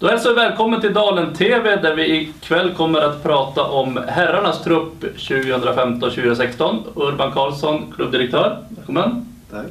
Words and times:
Då 0.00 0.08
hälsar 0.08 0.30
vi 0.30 0.36
välkommen 0.36 0.80
till 0.80 0.92
Dalen 0.92 1.34
TV 1.34 1.76
där 1.76 1.94
vi 1.94 2.16
ikväll 2.16 2.74
kommer 2.74 3.00
att 3.00 3.22
prata 3.22 3.62
om 3.64 4.00
herrarnas 4.08 4.64
trupp 4.64 5.04
2015-2016. 5.16 6.78
Urban 6.94 7.32
Karlsson, 7.32 7.92
klubbdirektör. 7.96 8.58
Välkommen. 8.68 9.26
Tack. 9.50 9.66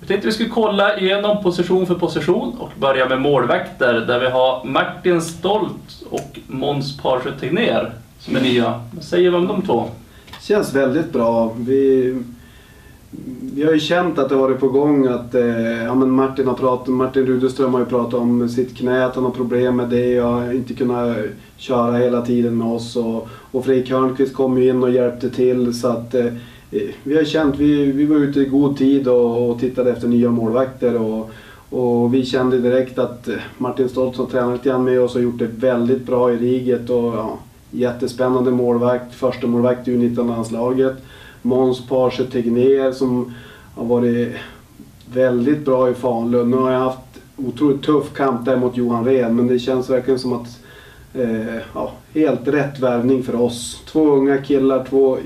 Vi 0.00 0.06
tänkte 0.06 0.26
vi 0.26 0.32
skulle 0.32 0.48
kolla 0.48 0.98
igenom 0.98 1.42
position 1.42 1.86
för 1.86 1.94
position 1.94 2.56
och 2.58 2.70
börja 2.78 3.08
med 3.08 3.20
målvakter 3.20 3.94
där 3.94 4.20
vi 4.20 4.26
har 4.26 4.64
Martin 4.64 5.22
Stolt 5.22 6.04
och 6.10 6.38
Måns 6.46 6.96
Parsjö 6.96 7.30
Tegnér 7.40 7.92
som 8.18 8.36
är 8.36 8.40
nya. 8.40 8.80
Vad 8.94 9.04
säger 9.04 9.30
vi 9.30 9.36
om 9.36 9.46
de 9.46 9.62
två? 9.62 9.88
Känns 10.40 10.74
väldigt 10.74 11.12
bra. 11.12 11.54
Vi, 11.58 12.22
vi 13.54 13.64
har 13.64 13.72
ju 13.72 13.80
känt 13.80 14.18
att 14.18 14.28
det 14.28 14.34
varit 14.34 14.60
på 14.60 14.68
gång 14.68 15.06
att 15.06 15.34
eh, 15.34 15.84
ja, 15.84 15.94
men 15.94 16.10
Martin, 16.10 16.46
har 16.46 16.54
pratat, 16.54 16.88
Martin 16.88 17.26
Rudeström 17.26 17.72
har 17.72 17.80
ju 17.80 17.86
pratat 17.86 18.14
om 18.14 18.48
sitt 18.48 18.76
knä, 18.76 19.06
att 19.06 19.14
han 19.14 19.24
har 19.24 19.30
problem 19.30 19.76
med 19.76 19.88
det 19.88 20.20
och 20.20 20.54
inte 20.54 20.74
kunnat 20.74 21.16
köra 21.56 21.96
hela 21.96 22.22
tiden 22.22 22.58
med 22.58 22.66
oss. 22.66 22.96
Och, 22.96 23.28
och 23.50 23.64
Fredrik 23.64 23.90
Hörnqvist 23.90 24.34
kom 24.34 24.58
ju 24.58 24.68
in 24.68 24.82
och 24.82 24.90
hjälpte 24.90 25.30
till 25.30 25.74
så 25.74 25.88
att 25.88 26.14
eh, 26.14 26.26
vi 27.02 27.16
har 27.16 27.24
känt, 27.24 27.58
vi, 27.58 27.92
vi 27.92 28.04
var 28.04 28.16
ute 28.16 28.40
i 28.40 28.44
god 28.44 28.78
tid 28.78 29.08
och, 29.08 29.50
och 29.50 29.60
tittade 29.60 29.90
efter 29.90 30.08
nya 30.08 30.30
målvakter. 30.30 30.96
Och, 30.96 31.30
och 31.70 32.14
vi 32.14 32.24
kände 32.24 32.58
direkt 32.58 32.98
att 32.98 33.28
eh, 33.28 33.34
Martin 33.58 33.88
Stolt 33.88 34.16
som 34.16 34.26
tränat 34.26 34.52
lite 34.52 34.68
grann 34.68 34.84
med 34.84 35.00
oss 35.00 35.14
har 35.14 35.20
gjort 35.20 35.38
det 35.38 35.48
väldigt 35.56 36.06
bra 36.06 36.32
i 36.32 36.36
riget. 36.36 36.90
Och, 36.90 37.14
ja, 37.14 37.38
jättespännande 37.70 38.50
målvakt, 38.50 39.14
första 39.14 39.46
målvakt 39.46 39.88
i 39.88 39.96
U19-landslaget. 39.96 40.96
Måns 41.44 41.86
Parsche 41.86 42.24
Tegnér 42.24 42.92
som 42.92 43.34
har 43.74 43.84
varit 43.84 44.32
väldigt 45.12 45.64
bra 45.64 45.90
i 45.90 45.94
Falun. 45.94 46.50
Nu 46.50 46.56
har 46.56 46.72
jag 46.72 46.80
haft 46.80 46.98
otroligt 47.36 47.82
tuff 47.82 48.12
kamp 48.14 48.44
där 48.44 48.56
mot 48.56 48.76
Johan 48.76 49.04
Rehn 49.04 49.36
men 49.36 49.46
det 49.46 49.58
känns 49.58 49.90
verkligen 49.90 50.18
som 50.18 50.32
att 50.32 50.60
eh, 51.14 51.56
ja, 51.74 51.92
helt 52.14 52.48
rätt 52.48 52.78
värvning 52.78 53.22
för 53.22 53.34
oss. 53.40 53.82
Två 53.86 54.06
unga 54.10 54.38
killar, 54.38 54.86
två 54.90 55.18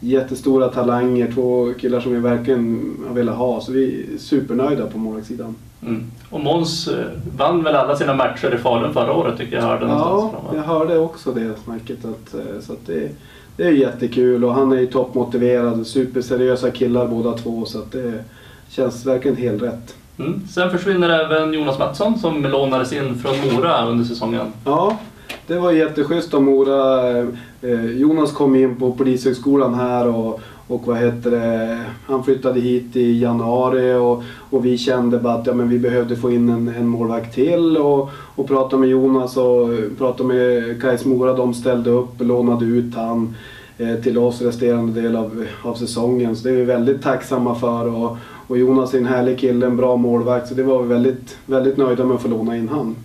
jättestora 0.00 0.68
talanger, 0.68 1.32
två 1.32 1.72
killar 1.80 2.00
som 2.00 2.12
vi 2.12 2.18
verkligen 2.18 2.94
har 3.08 3.14
velat 3.14 3.36
ha. 3.36 3.60
Så 3.60 3.72
vi 3.72 4.06
är 4.14 4.18
supernöjda 4.18 4.86
på 4.86 4.98
målvaktssidan. 4.98 5.54
Mm. 5.82 6.10
Och 6.30 6.40
Måns 6.40 6.88
eh, 6.88 7.06
vann 7.36 7.64
väl 7.64 7.74
alla 7.74 7.96
sina 7.96 8.14
matcher 8.14 8.54
i 8.54 8.58
Falun 8.58 8.92
förra 8.92 9.12
året 9.12 9.38
tycker 9.38 9.56
jag 9.56 9.62
hörde 9.62 9.86
Ja, 9.86 10.32
jag 10.54 10.62
hörde 10.62 10.98
också 10.98 11.32
det 11.32 11.54
snacket. 11.64 12.04
Att, 12.04 12.34
eh, 12.34 12.60
så 12.60 12.72
att 12.72 12.86
det, 12.86 13.10
det 13.58 13.64
är 13.64 13.72
jättekul 13.72 14.44
och 14.44 14.54
han 14.54 14.72
är 14.72 14.76
ju 14.76 14.86
toppmotiverad. 14.86 15.86
Superseriösa 15.86 16.70
killar 16.70 17.06
båda 17.06 17.32
två 17.32 17.64
så 17.64 17.78
det 17.92 18.24
känns 18.68 19.06
verkligen 19.06 19.36
helt 19.36 19.62
rätt. 19.62 19.94
Mm. 20.18 20.48
Sen 20.48 20.70
försvinner 20.70 21.24
även 21.24 21.52
Jonas 21.52 21.78
Mattsson 21.78 22.18
som 22.18 22.42
lånades 22.42 22.92
in 22.92 23.18
från 23.18 23.34
Mora 23.52 23.86
under 23.86 24.04
säsongen. 24.04 24.52
Ja, 24.64 24.98
det 25.46 25.58
var 25.58 25.72
jätteschysst 25.72 26.34
av 26.34 26.42
Mora. 26.42 27.26
Eh, 27.62 27.90
Jonas 27.90 28.32
kom 28.32 28.56
in 28.56 28.76
på 28.76 28.92
Polishögskolan 28.92 29.74
här 29.74 30.08
och, 30.08 30.40
och 30.66 30.86
vad 30.86 30.98
heter 30.98 31.30
det, 31.30 31.80
han 32.06 32.24
flyttade 32.24 32.60
hit 32.60 32.96
i 32.96 33.20
januari 33.20 33.94
och, 33.94 34.22
och 34.50 34.64
vi 34.64 34.78
kände 34.78 35.18
bara 35.18 35.34
att 35.34 35.46
ja, 35.46 35.54
men 35.54 35.68
vi 35.68 35.78
behövde 35.78 36.16
få 36.16 36.32
in 36.32 36.48
en, 36.48 36.68
en 36.68 36.86
målvakt 36.86 37.34
till 37.34 37.76
och, 37.76 38.10
och 38.12 38.48
pratade 38.48 38.80
med 38.80 38.88
Jonas 38.88 39.36
och 39.36 39.74
eh, 39.74 39.78
pratade 39.98 40.34
med 40.34 40.82
Kais 40.82 41.04
Mora. 41.04 41.32
De 41.32 41.54
ställde 41.54 41.90
upp 41.90 42.20
och 42.20 42.26
lånade 42.26 42.64
ut 42.64 42.94
han 42.94 43.34
eh, 43.78 43.94
till 43.94 44.18
oss 44.18 44.42
resterande 44.42 45.00
del 45.00 45.16
av, 45.16 45.46
av 45.62 45.74
säsongen. 45.74 46.36
Så 46.36 46.48
det 46.48 46.54
är 46.54 46.56
vi 46.56 46.64
väldigt 46.64 47.02
tacksamma 47.02 47.54
för. 47.54 47.94
Och, 47.94 48.16
och 48.46 48.58
Jonas 48.58 48.94
är 48.94 48.98
en 48.98 49.06
härlig 49.06 49.38
kille, 49.38 49.66
en 49.66 49.76
bra 49.76 49.96
målvakt. 49.96 50.48
Så 50.48 50.54
det 50.54 50.62
var 50.62 50.82
vi 50.82 50.88
väldigt, 50.88 51.36
väldigt 51.46 51.76
nöjda 51.76 52.04
med 52.04 52.14
att 52.14 52.22
få 52.22 52.28
låna 52.28 52.56
in 52.56 52.68
han. 52.68 52.96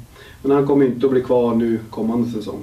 Men 0.42 0.52
han 0.52 0.68
kommer 0.68 0.86
inte 0.86 1.06
att 1.06 1.12
bli 1.12 1.22
kvar 1.22 1.56
nu 1.56 1.80
kommande 1.90 2.30
säsong. 2.30 2.60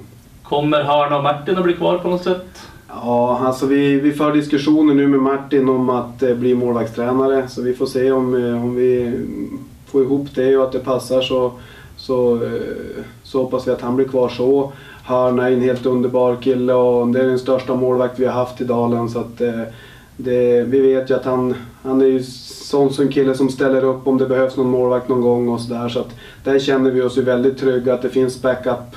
Kommer 0.51 0.83
Hörna 0.83 1.17
och 1.17 1.23
Martin 1.23 1.57
att 1.57 1.63
bli 1.63 1.73
kvar 1.73 1.97
på 1.97 2.09
något 2.09 2.23
sätt? 2.23 2.61
Ja, 2.87 3.39
alltså 3.45 3.65
vi, 3.65 3.99
vi 3.99 4.11
för 4.11 4.33
diskussioner 4.33 4.93
nu 4.93 5.07
med 5.07 5.19
Martin 5.19 5.69
om 5.69 5.89
att 5.89 6.23
eh, 6.23 6.35
bli 6.35 6.55
målvaktstränare. 6.55 7.47
Så 7.47 7.61
vi 7.61 7.73
får 7.73 7.85
se 7.85 8.11
om, 8.11 8.45
eh, 8.45 8.63
om 8.63 8.75
vi 8.75 9.19
får 9.85 10.03
ihop 10.03 10.27
det 10.35 10.57
och 10.57 10.63
att 10.63 10.71
det 10.71 10.79
passar 10.79 11.21
så, 11.21 11.51
så, 11.97 12.43
eh, 12.43 12.51
så 13.23 13.43
hoppas 13.43 13.67
vi 13.67 13.71
att 13.71 13.81
han 13.81 13.95
blir 13.95 14.07
kvar 14.07 14.29
så. 14.29 14.71
Hörna 15.03 15.49
är 15.49 15.53
en 15.53 15.61
helt 15.61 15.85
underbar 15.85 16.35
kille 16.35 16.73
och 16.73 17.07
det 17.07 17.19
är 17.19 17.27
den 17.27 17.39
största 17.39 17.75
målvakt 17.75 18.19
vi 18.19 18.25
har 18.25 18.33
haft 18.33 18.61
i 18.61 18.63
Dalen. 18.63 19.09
Så 19.09 19.19
att, 19.19 19.41
eh, 19.41 19.61
det, 20.17 20.63
vi 20.63 20.79
vet 20.79 21.09
ju 21.09 21.15
att 21.15 21.25
han, 21.25 21.55
han 21.83 22.01
är 22.01 22.05
ju 22.05 22.23
sån 22.23 22.93
som 22.93 23.07
kille 23.07 23.35
som 23.35 23.49
ställer 23.49 23.83
upp 23.83 24.07
om 24.07 24.17
det 24.17 24.25
behövs 24.25 24.57
någon 24.57 24.69
målvakt 24.69 25.09
någon 25.09 25.21
gång 25.21 25.49
och 25.49 25.61
sådär. 25.61 25.89
Så 25.89 25.99
att 25.99 26.15
där 26.43 26.59
känner 26.59 26.91
vi 26.91 27.01
oss 27.01 27.17
ju 27.17 27.21
väldigt 27.21 27.59
trygga 27.59 27.93
att 27.93 28.01
det 28.01 28.09
finns 28.09 28.41
backup 28.41 28.95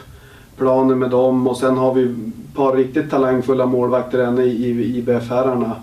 backup-planer 0.55 0.95
med 0.95 1.11
dem 1.11 1.47
och 1.47 1.57
sen 1.57 1.77
har 1.77 1.95
vi 1.95 2.03
ett 2.03 2.57
par 2.57 2.77
riktigt 2.77 3.11
talangfulla 3.11 3.67
målvakter 3.67 4.19
än 4.19 4.39
i, 4.39 4.99
IBF-herrarna. 4.99 5.77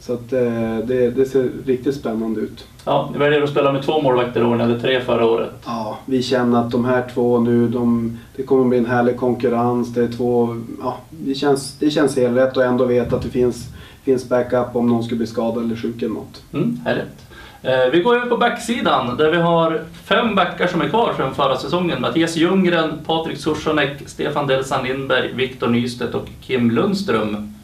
Så 0.00 0.12
att 0.12 0.32
eh, 0.32 0.78
det, 0.84 1.10
det 1.10 1.26
ser 1.26 1.50
riktigt 1.66 1.94
spännande 1.94 2.40
ut. 2.40 2.66
Ja, 2.84 3.08
ni 3.12 3.18
väljer 3.18 3.42
att 3.42 3.50
spela 3.50 3.72
med 3.72 3.82
två 3.82 4.00
målvakter 4.00 4.40
i 4.40 4.44
år, 4.44 4.56
hade 4.56 4.80
tre 4.80 5.00
förra 5.00 5.26
året. 5.26 5.50
Ja, 5.64 5.98
vi 6.06 6.22
känner 6.22 6.60
att 6.60 6.70
de 6.70 6.84
här 6.84 7.04
två 7.14 7.40
nu, 7.40 7.68
de, 7.68 8.18
det 8.36 8.42
kommer 8.42 8.64
bli 8.64 8.78
en 8.78 8.86
härlig 8.86 9.16
konkurrens. 9.16 9.94
Det, 9.94 10.04
är 10.04 10.08
två, 10.08 10.56
ja, 10.82 10.96
det, 11.10 11.34
känns, 11.34 11.78
det 11.78 11.90
känns 11.90 12.16
helt 12.16 12.36
rätt 12.36 12.56
och 12.56 12.64
ändå 12.64 12.84
veta 12.84 13.16
att 13.16 13.22
det 13.22 13.28
finns, 13.28 13.66
finns 14.02 14.28
backup 14.28 14.76
om 14.76 14.86
någon 14.86 15.04
skulle 15.04 15.18
bli 15.18 15.26
skadad 15.26 15.64
eller 15.64 15.76
sjuk 15.76 16.02
eller 16.02 16.14
något. 16.14 16.42
Mm, 16.52 16.80
härligt. 16.84 17.26
Eh, 17.64 17.90
vi 17.92 18.00
går 18.00 18.16
över 18.16 18.26
på 18.26 18.36
backsidan 18.36 19.16
där 19.16 19.30
vi 19.30 19.36
har 19.36 19.80
fem 20.04 20.34
backar 20.34 20.66
som 20.66 20.80
är 20.80 20.88
kvar 20.88 21.14
sedan 21.16 21.34
förra 21.34 21.56
säsongen. 21.56 22.00
Mattias 22.00 22.36
Ljunggren, 22.36 22.98
Patrik 23.06 23.38
Sushonek, 23.38 23.90
Stefan 24.06 24.46
Delsan 24.46 24.84
Lindberg, 24.84 25.32
Viktor 25.32 25.68
Nystedt 25.68 26.14
och 26.14 26.28
Kim 26.40 26.70
Lundström. 26.70 27.54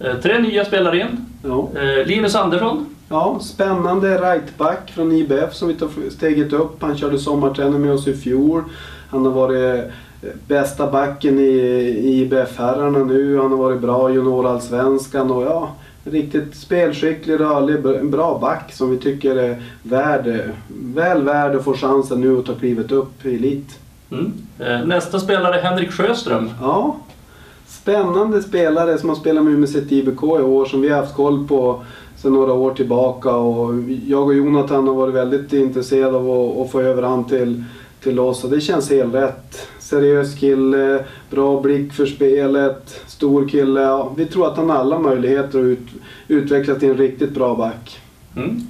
Eh, 0.00 0.14
tre 0.14 0.38
nya 0.38 0.64
spelare 0.64 1.00
in. 1.00 1.26
Ja. 1.42 1.68
Eh, 1.74 2.06
Linus 2.06 2.34
Andersson. 2.34 2.86
Ja, 3.08 3.38
spännande 3.40 4.18
rightback 4.18 4.90
från 4.90 5.12
IBF 5.12 5.54
som 5.54 5.68
vi 5.68 5.74
tar 5.74 6.10
steget 6.10 6.52
upp. 6.52 6.82
Han 6.82 6.96
körde 6.96 7.18
sommarträning 7.18 7.80
med 7.80 7.92
oss 7.92 8.08
i 8.08 8.16
fjol. 8.16 8.62
Han 9.10 9.24
har 9.24 9.32
varit 9.32 9.84
bästa 10.46 10.90
backen 10.90 11.38
i, 11.38 11.42
i 11.42 12.20
IBF-herrarna 12.20 12.98
nu. 12.98 13.38
Han 13.38 13.50
har 13.50 13.58
varit 13.58 13.80
bra 13.80 14.10
i 14.10 14.14
juniorallsvenskan 14.14 15.30
och 15.30 15.42
ja, 15.42 15.74
riktigt 16.04 16.56
spelskicklig, 16.56 17.40
rörlig, 17.40 17.86
en 17.86 18.10
bra 18.10 18.38
back 18.38 18.72
som 18.72 18.90
vi 18.90 18.98
tycker 18.98 19.36
är 19.36 19.62
värd, 19.82 20.50
väl 20.68 21.22
värd 21.22 21.56
att 21.56 21.64
få 21.64 21.74
chansen 21.74 22.20
nu 22.20 22.38
att 22.38 22.46
ta 22.46 22.54
klivet 22.54 22.92
upp 22.92 23.26
i 23.26 23.34
elit. 23.34 23.78
Mm. 24.10 24.32
Nästa 24.88 25.20
spelare 25.20 25.60
Henrik 25.60 25.90
Sjöström. 25.90 26.50
Ja, 26.60 26.96
spännande 27.66 28.42
spelare 28.42 28.98
som 28.98 29.08
har 29.08 29.16
spelat 29.16 29.44
med 29.44 29.52
Umeå 29.52 29.68
IBK 29.88 30.22
i 30.22 30.26
år 30.26 30.64
som 30.64 30.80
vi 30.80 30.88
har 30.88 31.00
haft 31.00 31.14
koll 31.14 31.48
på 31.48 31.82
sedan 32.16 32.32
några 32.32 32.52
år 32.52 32.74
tillbaka. 32.74 33.30
Och 33.30 33.74
jag 34.06 34.26
och 34.26 34.34
Jonathan 34.34 34.88
har 34.88 34.94
varit 34.94 35.14
väldigt 35.14 35.52
intresserade 35.52 36.16
av 36.16 36.30
att, 36.30 36.56
att 36.56 36.70
få 36.70 36.80
över 36.80 37.02
han 37.02 37.24
till, 37.24 37.64
till 38.02 38.20
oss 38.20 38.44
och 38.44 38.50
det 38.50 38.60
känns 38.60 38.90
helt 38.90 39.14
rätt. 39.14 39.68
Seriös 39.94 40.34
kille, 40.34 41.04
bra 41.30 41.60
blick 41.60 41.92
för 41.92 42.06
spelet, 42.06 43.00
stor 43.06 43.48
kille. 43.48 43.80
Ja, 43.80 44.12
vi 44.16 44.26
tror 44.26 44.46
att 44.46 44.56
han 44.56 44.70
har 44.70 44.76
alla 44.76 44.98
möjligheter 44.98 45.58
att 45.58 45.64
ut, 45.64 45.88
utvecklas 46.28 46.78
till 46.78 46.90
en 46.90 46.96
riktigt 46.96 47.34
bra 47.34 47.54
back. 47.54 48.00
Mm. 48.36 48.60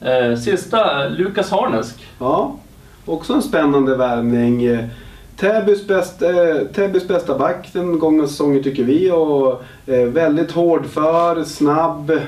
Eh, 0.00 0.38
sista, 0.38 1.08
Lukas 1.08 1.50
Harnesk. 1.50 2.06
Ja, 2.18 2.56
också 3.04 3.32
en 3.32 3.42
spännande 3.42 3.96
värvning. 3.96 4.78
Täbys 5.36 5.86
bästa, 5.86 6.50
eh, 6.50 6.66
Täbys 6.66 7.08
bästa 7.08 7.38
back 7.38 7.70
den 7.72 7.98
gångna 7.98 8.26
säsongen 8.26 8.62
tycker 8.62 8.84
vi. 8.84 9.10
Och, 9.10 9.62
eh, 9.86 10.06
väldigt 10.06 10.50
hårdför, 10.50 11.44
snabb, 11.44 12.10
eh, 12.10 12.18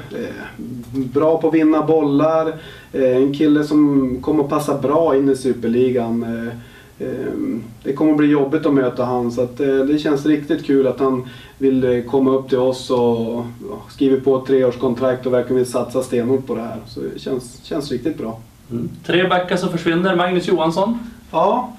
bra 0.93 1.41
på 1.41 1.49
att 1.49 1.55
vinna 1.55 1.83
bollar. 1.83 2.53
En 2.93 3.35
kille 3.35 3.65
som 3.65 4.19
kommer 4.23 4.45
att 4.45 4.51
passa 4.51 4.79
bra 4.79 5.17
in 5.17 5.29
i 5.29 5.37
Superligan. 5.37 6.51
Eh, 6.99 7.09
eh, 7.09 7.15
det 7.83 7.93
kommer 7.93 8.15
bli 8.15 8.27
jobbigt 8.27 8.67
att 8.67 8.75
möta 8.75 9.05
han 9.05 9.33
så 9.33 9.43
att, 9.43 9.59
det 9.59 9.99
känns 9.99 10.27
riktigt 10.27 10.67
kul 10.67 10.87
att 10.87 11.00
han 11.00 11.29
vill 11.59 12.05
komma 12.11 12.31
upp 12.31 12.49
till 12.49 12.59
oss 12.59 12.91
och 12.91 13.44
skriver 13.91 14.21
på 14.21 14.37
ett 14.37 14.47
treårskontrakt 14.47 15.27
och 15.27 15.33
verkligen 15.33 15.56
vill 15.56 15.71
satsa 15.71 16.03
stenhårt 16.03 16.47
på 16.47 16.55
det 16.55 16.61
här. 16.61 16.79
Så 16.87 17.00
det 17.00 17.19
känns, 17.19 17.65
känns 17.65 17.91
riktigt 17.91 18.19
bra. 18.19 18.41
Mm. 18.71 18.89
Tre 19.06 19.29
backar 19.29 19.56
som 19.56 19.69
försvinner. 19.69 20.17
Magnus 20.17 20.49
Johansson. 20.49 20.99
Ja, 21.31 21.73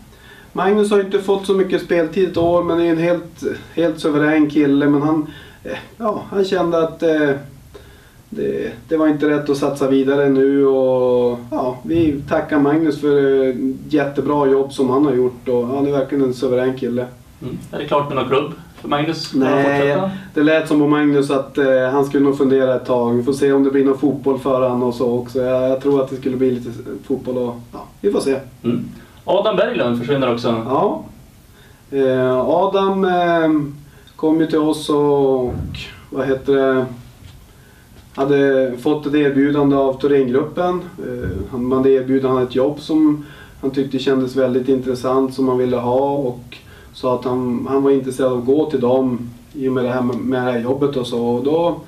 Magnus 0.52 0.92
har 0.92 1.00
inte 1.00 1.20
fått 1.20 1.46
så 1.46 1.54
mycket 1.54 1.82
speltid 1.82 2.30
ett 2.30 2.38
år 2.38 2.64
men 2.64 2.80
är 2.80 2.92
en 2.92 2.98
helt, 2.98 3.44
helt 3.74 4.00
suverän 4.00 4.50
kille. 4.50 4.86
Men 4.86 5.02
han, 5.02 5.28
ja, 5.98 6.24
han 6.30 6.46
kände 6.46 6.84
att 6.84 7.04
eh, 7.04 7.30
det, 8.36 8.72
det, 8.88 8.98
var 8.98 9.08
inte 9.08 9.30
rätt 9.30 9.50
att 9.50 9.58
satsa 9.58 9.88
vidare 9.88 10.30
nu. 10.30 10.66
Och, 10.66 11.40
ja, 11.52 11.78
vi 11.84 12.22
tackar 12.30 12.60
Magnus 12.60 13.02
för 13.02 13.48
ett 13.50 13.56
jättebra 13.90 14.48
jobb 14.48 14.74
som 14.74 14.90
han 14.90 15.06
har 15.06 15.14
gjort. 15.14 15.48
Och 15.48 15.68
han 15.68 15.88
är 15.88 15.92
verkligen 15.92 16.24
en 16.24 16.34
suverän 16.34 16.78
kille. 16.78 17.06
Mm. 17.42 17.58
Är 17.72 17.78
det 17.78 17.86
klart 17.86 18.08
med 18.08 18.16
någon 18.16 18.30
klubb 18.30 18.54
för 18.82 18.88
Magnus? 18.88 19.34
Nej, 19.34 19.98
det 20.34 20.44
lät 20.44 20.68
som 20.68 20.80
på 20.80 20.88
Magnus 20.88 21.32
att 21.32 21.58
eh, 21.58 21.90
han 21.92 22.06
skulle 22.06 22.24
nog 22.24 22.38
fundera 22.38 22.76
ett 22.76 22.86
tag. 22.86 23.14
Vi 23.14 23.24
får 23.24 23.34
se 23.34 23.54
om 23.54 23.64
det 23.64 23.72
blir 23.72 23.86
någon 23.86 23.98
fotboll 23.98 24.40
för 24.40 24.62
honom 24.62 24.84
och 24.84 24.96
så 24.96 25.20
också. 25.20 25.42
Jag, 25.42 25.70
jag, 25.70 25.82
tror 25.82 26.02
att 26.02 26.10
det 26.10 26.16
skulle 26.16 26.38
bli 26.38 26.52
lite 26.52 26.70
fotboll 27.08 27.38
och 27.38 27.56
ja, 27.72 27.86
vi 28.02 28.12
får 28.12 28.20
se. 28.20 28.40
Mm. 28.64 28.86
Adam 29.26 29.56
Berglund 29.56 30.00
försvinner 30.00 30.34
också. 30.34 30.48
Ja, 30.68 31.04
Eh, 31.94 32.40
Adam 32.40 33.06
eh, 33.06 33.52
kom 34.16 34.40
ju 34.40 34.48
till 34.48 34.60
oss 34.60 34.90
och 34.90 35.54
vad 36.10 36.28
heter 36.28 36.54
det, 36.54 36.86
hade 38.16 38.74
fått 38.78 39.06
ett 39.06 39.16
erbjudande 39.16 39.76
av 39.76 40.02
Thorengruppen. 40.02 40.82
Eh, 41.08 41.30
han 41.52 41.72
hade 41.72 41.90
erbjudit 41.90 42.24
honom 42.24 42.44
ett 42.44 42.56
jobb 42.56 42.80
som 42.80 43.26
han 43.62 43.72
tyckte 43.72 44.00
kändes 44.00 44.36
väldigt 44.36 44.70
intressant 44.70 45.34
som 45.34 45.48
han 45.48 45.58
ville 45.58 45.78
ha 45.78 46.12
och 46.12 46.58
sa 46.94 47.16
att 47.16 47.26
han, 47.26 47.68
han 47.70 47.84
var 47.84 47.92
intresserad 47.92 48.32
av 48.32 48.40
att 48.40 48.46
gå 48.46 48.70
till 48.70 48.80
dem 48.80 49.30
i 49.54 49.68
och 49.70 49.74
med 49.74 49.84
det 49.84 49.90
här, 49.90 50.02
med 50.02 50.46
det 50.46 50.52
här 50.52 50.60
jobbet 50.60 50.98
och 50.98 51.08
så. 51.08 51.26
Och 51.26 51.44
då, 51.44 51.80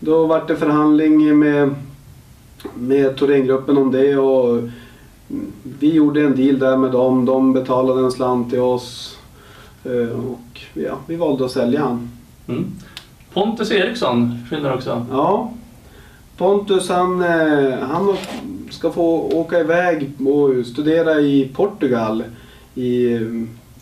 då 0.00 0.26
var 0.26 0.44
det 0.48 0.56
förhandling 0.56 1.38
med, 1.38 1.74
med 2.74 3.16
Thorengruppen 3.16 3.78
om 3.78 3.90
det 3.90 4.16
och 4.16 4.68
vi 5.78 5.92
gjorde 5.94 6.22
en 6.22 6.36
deal 6.36 6.58
där 6.58 6.76
med 6.76 6.90
dem. 6.90 7.24
De 7.24 7.52
betalade 7.52 8.00
en 8.00 8.12
slant 8.12 8.50
till 8.50 8.60
oss 8.60 9.18
eh, 9.84 10.18
och 10.18 10.60
ja, 10.74 10.98
vi 11.06 11.16
valde 11.16 11.44
att 11.44 11.50
sälja 11.50 11.80
han. 11.80 12.10
Mm. 12.48 12.64
Pontus 13.34 13.70
Eriksson 13.70 14.38
fyller 14.50 14.74
också. 14.74 15.06
Ja. 15.10 15.52
Pontus 16.36 16.88
han, 16.88 17.22
eh, 17.22 17.78
han 17.80 18.16
ska 18.70 18.90
få 18.90 19.30
åka 19.32 19.60
iväg 19.60 20.10
och 20.28 20.66
studera 20.66 21.20
i 21.20 21.50
Portugal 21.54 22.24
i, 22.74 23.18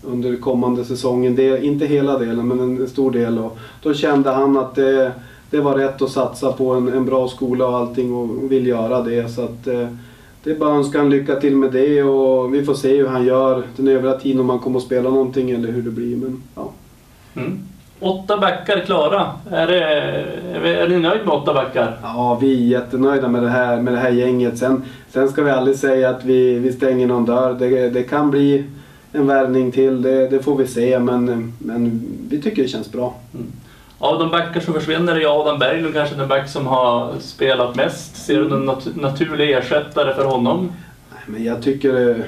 under 0.02 0.37
kommande 0.37 0.85
säsongen. 0.85 1.37
Det, 1.37 1.64
inte 1.64 1.87
hela 1.87 2.19
delen 2.19 2.49
men 2.49 2.61
en 2.61 2.88
stor 2.88 3.11
del. 3.11 3.38
Och 3.38 3.58
då 3.82 3.94
kände 3.94 4.31
han 4.31 4.56
att 4.56 4.75
det, 4.75 5.12
det 5.50 5.61
var 5.61 5.75
rätt 5.75 6.02
att 6.02 6.11
satsa 6.11 6.52
på 6.52 6.75
en, 6.75 6.88
en 6.88 7.05
bra 7.05 7.29
skola 7.29 7.67
och 7.67 7.76
allting 7.76 8.14
och 8.14 8.52
vill 8.52 8.67
göra 8.67 9.02
det. 9.02 9.29
Så 9.29 9.44
att, 9.44 9.67
eh, 9.67 9.88
det 10.44 10.50
är 10.50 10.58
bara 10.58 10.73
att 10.73 10.79
önska 10.79 10.99
han 10.99 11.11
lycka 11.11 11.37
till 11.37 11.56
med 11.56 11.73
det 11.73 12.02
och 12.02 12.55
vi 12.55 12.64
får 12.64 12.75
se 12.75 12.97
hur 12.97 13.06
han 13.06 13.25
gör 13.25 13.62
den 13.76 13.88
övriga 13.88 14.14
tiden 14.14 14.41
om 14.41 14.50
han 14.50 14.58
kommer 14.58 14.79
att 14.79 14.85
spela 14.85 15.11
någonting 15.11 15.50
eller 15.50 15.73
hur 15.73 15.82
det 15.82 15.91
blir. 15.91 16.17
Men, 16.17 16.43
ja. 16.55 16.70
Mm. 17.35 17.58
Åtta 18.00 18.37
backar 18.38 18.81
klara. 18.81 19.26
Är, 19.50 19.67
det, 19.67 19.85
är, 20.70 20.88
ni 20.88 20.99
nöjd 20.99 21.25
med 21.26 21.35
åtta 21.35 21.55
backar? 21.55 21.97
Ja, 22.02 22.38
vi 22.41 22.52
är 22.75 22.81
jättenöjda 22.81 23.29
med 23.29 23.43
det 23.43 23.49
här, 23.49 23.76
med 23.82 23.93
det 23.94 24.00
här 24.00 24.11
gänget. 24.11 24.58
Sen, 24.58 24.82
sen 25.11 25.29
ska 25.29 25.43
vi 25.43 25.50
aldrig 25.50 25.76
säga 25.76 26.11
att 26.11 26.25
vi, 26.25 26.58
vi 26.58 26.73
stänger 26.73 27.06
någon 27.06 27.25
dörr. 27.25 27.55
Det, 27.58 27.91
det 27.91 28.02
kan 28.02 28.31
bli 28.31 28.64
en 29.12 29.26
värvning 29.26 29.73
till, 29.73 30.02
det, 30.02 30.29
det 30.29 30.43
får 30.43 30.56
vi 30.56 30.67
se. 30.67 30.99
Men, 30.99 31.52
men 31.58 32.02
vi 32.31 32.43
tycker 32.43 32.62
det 32.62 32.69
känns 32.69 32.93
bra. 32.93 33.14
Av 33.99 34.19
de 34.19 34.31
backar 34.31 34.61
som 34.61 34.75
försvinner 34.75 35.20
är 35.20 35.41
Adam 35.41 35.58
Berglund 35.58 35.94
kanske 35.94 36.14
den 36.14 36.29
back 36.29 36.49
som 36.49 36.67
har 36.67 37.11
spelat 37.20 37.76
mest. 37.76 38.17
Ser 38.17 38.37
du 38.41 38.49
någon 38.49 38.70
nat- 38.70 39.00
naturlig 39.00 39.50
ersättare 39.52 40.14
för 40.14 40.25
honom? 40.25 40.73
Nej, 41.11 41.20
Men 41.26 41.44
jag 41.44 41.62
tycker 41.62 42.25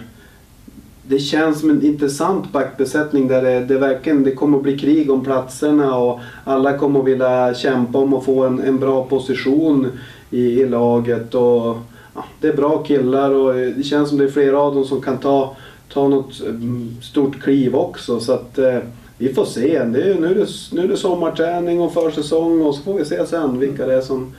det, 1.08 1.19
känns 1.19 1.60
som 1.60 1.70
en 1.70 1.82
intressant 1.82 2.52
backbesättning 2.52 3.28
där 3.28 3.43
det, 3.43 3.60
det 3.60 3.78
verkligen 3.78 4.25
det 4.25 4.34
kommer 4.34 4.56
att 4.56 4.62
bli 4.62 4.78
krig 4.78 5.10
om 5.10 5.25
platserna 5.25 5.96
och 5.96 6.20
alla 6.44 6.78
kommer 6.78 7.00
att 7.00 7.06
vilja 7.06 7.54
kämpa 7.54 7.99
om 7.99 8.14
att 8.14 8.25
få 8.25 8.44
en, 8.44 8.60
en 8.60 8.78
bra 8.78 9.04
position 9.04 9.88
i, 10.31 10.60
i 10.60 10.66
laget. 10.66 11.34
Och, 11.34 11.76
ja, 12.14 12.25
det 12.40 12.49
är 12.49 12.56
bra 12.56 12.82
killar 12.82 13.31
och 13.31 13.54
det 13.54 13.82
känns 13.82 14.08
som 14.08 14.19
det 14.19 14.25
är 14.25 14.28
flera 14.31 14.60
av 14.60 14.75
dem 14.75 14.84
som 14.84 15.00
kan 15.00 15.19
ta, 15.19 15.56
ta 15.88 16.08
något 16.08 16.40
mm, 16.40 16.96
stort 17.02 17.43
kliv 17.43 17.75
också. 17.75 18.20
Så 18.20 18.32
att, 18.32 18.58
eh, 18.58 18.78
vi 19.19 19.34
får 19.34 19.44
se. 19.44 19.84
Det 19.84 20.02
är, 20.02 20.20
nu, 20.20 20.26
är 20.26 20.34
det, 20.34 20.48
nu 20.72 20.84
är 20.84 20.88
det 20.88 20.96
sommarträning 20.96 21.81
och 21.81 21.93
försäsong 21.93 22.62
och 22.62 22.75
så 22.75 22.82
får 22.82 22.94
vi 22.94 23.05
se 23.05 23.26
sen 23.26 23.58
vilka 23.58 23.87
det 23.87 23.94
är 23.94 24.00
som 24.00 24.32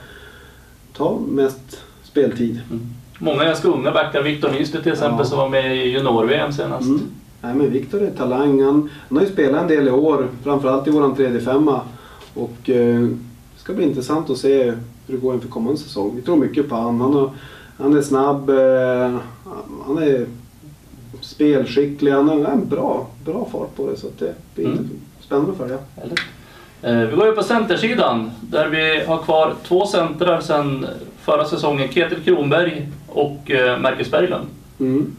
tar 0.96 1.18
mest 1.28 1.80
speltid. 2.02 2.60
Mm. 2.70 2.86
Många 3.18 3.44
ganska 3.44 3.68
unga 3.68 3.90
backar. 3.92 4.22
Viktor 4.22 4.50
Nystedt 4.50 4.82
till 4.82 4.92
exempel 4.92 5.18
Ja. 5.18 5.24
som 5.24 5.38
var 5.38 5.48
med 5.48 5.76
i 5.76 5.88
junior-VM 5.90 6.52
senast. 6.52 6.86
Mm. 6.86 7.00
Nej, 7.40 7.54
men 7.54 7.70
Viktor 7.72 8.02
är 8.02 8.10
talang. 8.10 8.62
Han, 8.62 8.90
han 9.08 9.18
har 9.18 9.24
ju 9.24 9.32
spelat 9.32 9.62
en 9.62 9.68
del 9.68 9.88
i 9.88 9.90
år, 9.90 10.28
framförallt 10.44 10.86
i 10.86 10.90
våran 10.90 11.14
tredje 11.16 11.40
femma. 11.40 11.80
Och 12.34 12.70
eh, 12.70 13.00
det 13.00 13.60
ska 13.60 13.72
bli 13.72 13.84
intressant 13.84 14.30
att 14.30 14.38
se 14.38 14.64
hur 14.64 14.74
det 15.06 15.16
går 15.16 15.34
inför 15.34 15.48
kommande 15.48 15.80
säsong. 15.80 16.12
Vi 16.16 16.22
tror 16.22 16.36
mycket 16.36 16.68
på 16.68 16.74
han. 16.76 17.00
Han, 17.00 17.14
har, 17.14 17.30
han 17.78 17.96
är 17.96 18.02
snabb, 18.02 18.50
eh, 18.50 19.16
han 19.86 19.98
är 19.98 20.26
spelskicklig, 21.20 22.12
han 22.12 22.28
har 22.28 22.36
en 22.36 22.68
bra, 22.68 23.06
bra 23.24 23.48
fart 23.52 23.76
på 23.76 23.90
det. 23.90 23.96
Så 23.96 24.06
det 24.18 24.34
blir 24.54 24.66
Mm. 24.66 24.88
spännande 25.20 25.50
att 25.52 25.58
följa. 25.58 25.78
Eller? 26.02 26.20
Eh, 27.02 27.08
Vi 27.10 27.16
går 27.16 27.26
ju 27.26 27.32
på 27.32 27.42
centersidan 27.42 28.30
där 28.40 28.68
vi 28.68 29.04
har 29.04 29.18
kvar 29.18 29.54
två 29.68 29.86
centrar 29.86 30.40
sedan 30.40 30.86
förra 31.24 31.44
säsongen. 31.44 31.88
Ketil 31.88 32.18
Kronberg 32.24 32.88
och 33.08 33.50
eh, 33.50 33.78
Marcus 33.78 34.10
Berglund. 34.10 34.46
Mm. 34.80 35.12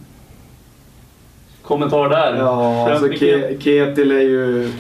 Kommentar 1.61 2.09
där? 2.09 2.35
Ja, 2.37 2.91
alltså 2.91 3.07
Ke- 3.07 3.59
Ketil 3.59 4.11
är 4.11 4.19
ju 4.21 4.71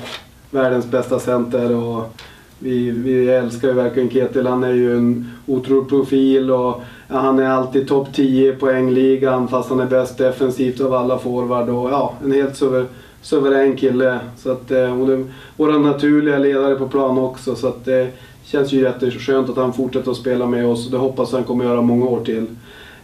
världens 0.51 0.85
bästa 0.85 1.19
center 1.19 1.75
och 1.75 2.15
vi, 2.59 2.89
vi 2.91 3.29
älskar 3.29 3.67
ju 3.67 3.73
verkligen 3.73 4.09
Ketil. 4.09 4.47
Han 4.47 4.63
är 4.63 4.71
ju 4.73 4.97
en 4.97 5.31
otrolig 5.45 5.89
profil 5.89 6.51
och 6.51 6.81
han 7.07 7.39
är 7.39 7.49
alltid 7.49 7.87
topp 7.87 8.07
10 8.13 8.49
i 8.51 8.55
poängligan 8.55 9.47
fast 9.47 9.69
han 9.69 9.79
är 9.79 9.85
bäst 9.85 10.17
defensivt 10.17 10.81
av 10.81 10.93
alla 10.93 11.17
forward 11.17 11.69
och 11.69 11.89
ja, 11.91 12.13
en 12.23 12.31
helt 12.31 12.55
suver, 12.57 12.85
suverän 13.21 13.75
kille. 13.77 14.19
Så 14.37 14.51
att, 14.51 14.71
eh, 14.71 15.01
och 15.01 15.07
det, 15.07 15.25
våra 15.57 15.77
naturliga 15.77 16.37
ledare 16.37 16.75
på 16.75 16.87
plan 16.87 17.17
också 17.17 17.55
så 17.55 17.67
att 17.67 17.85
det 17.85 18.07
känns 18.45 18.73
ju 18.73 18.81
jätteskönt 18.81 19.49
att 19.49 19.57
han 19.57 19.73
fortsätter 19.73 20.11
att 20.11 20.17
spela 20.17 20.45
med 20.45 20.65
oss 20.65 20.85
och 20.85 20.91
det 20.91 20.97
hoppas 20.97 21.31
han 21.31 21.43
kommer 21.43 21.65
göra 21.65 21.81
många 21.81 22.05
år 22.05 22.25
till. 22.25 22.45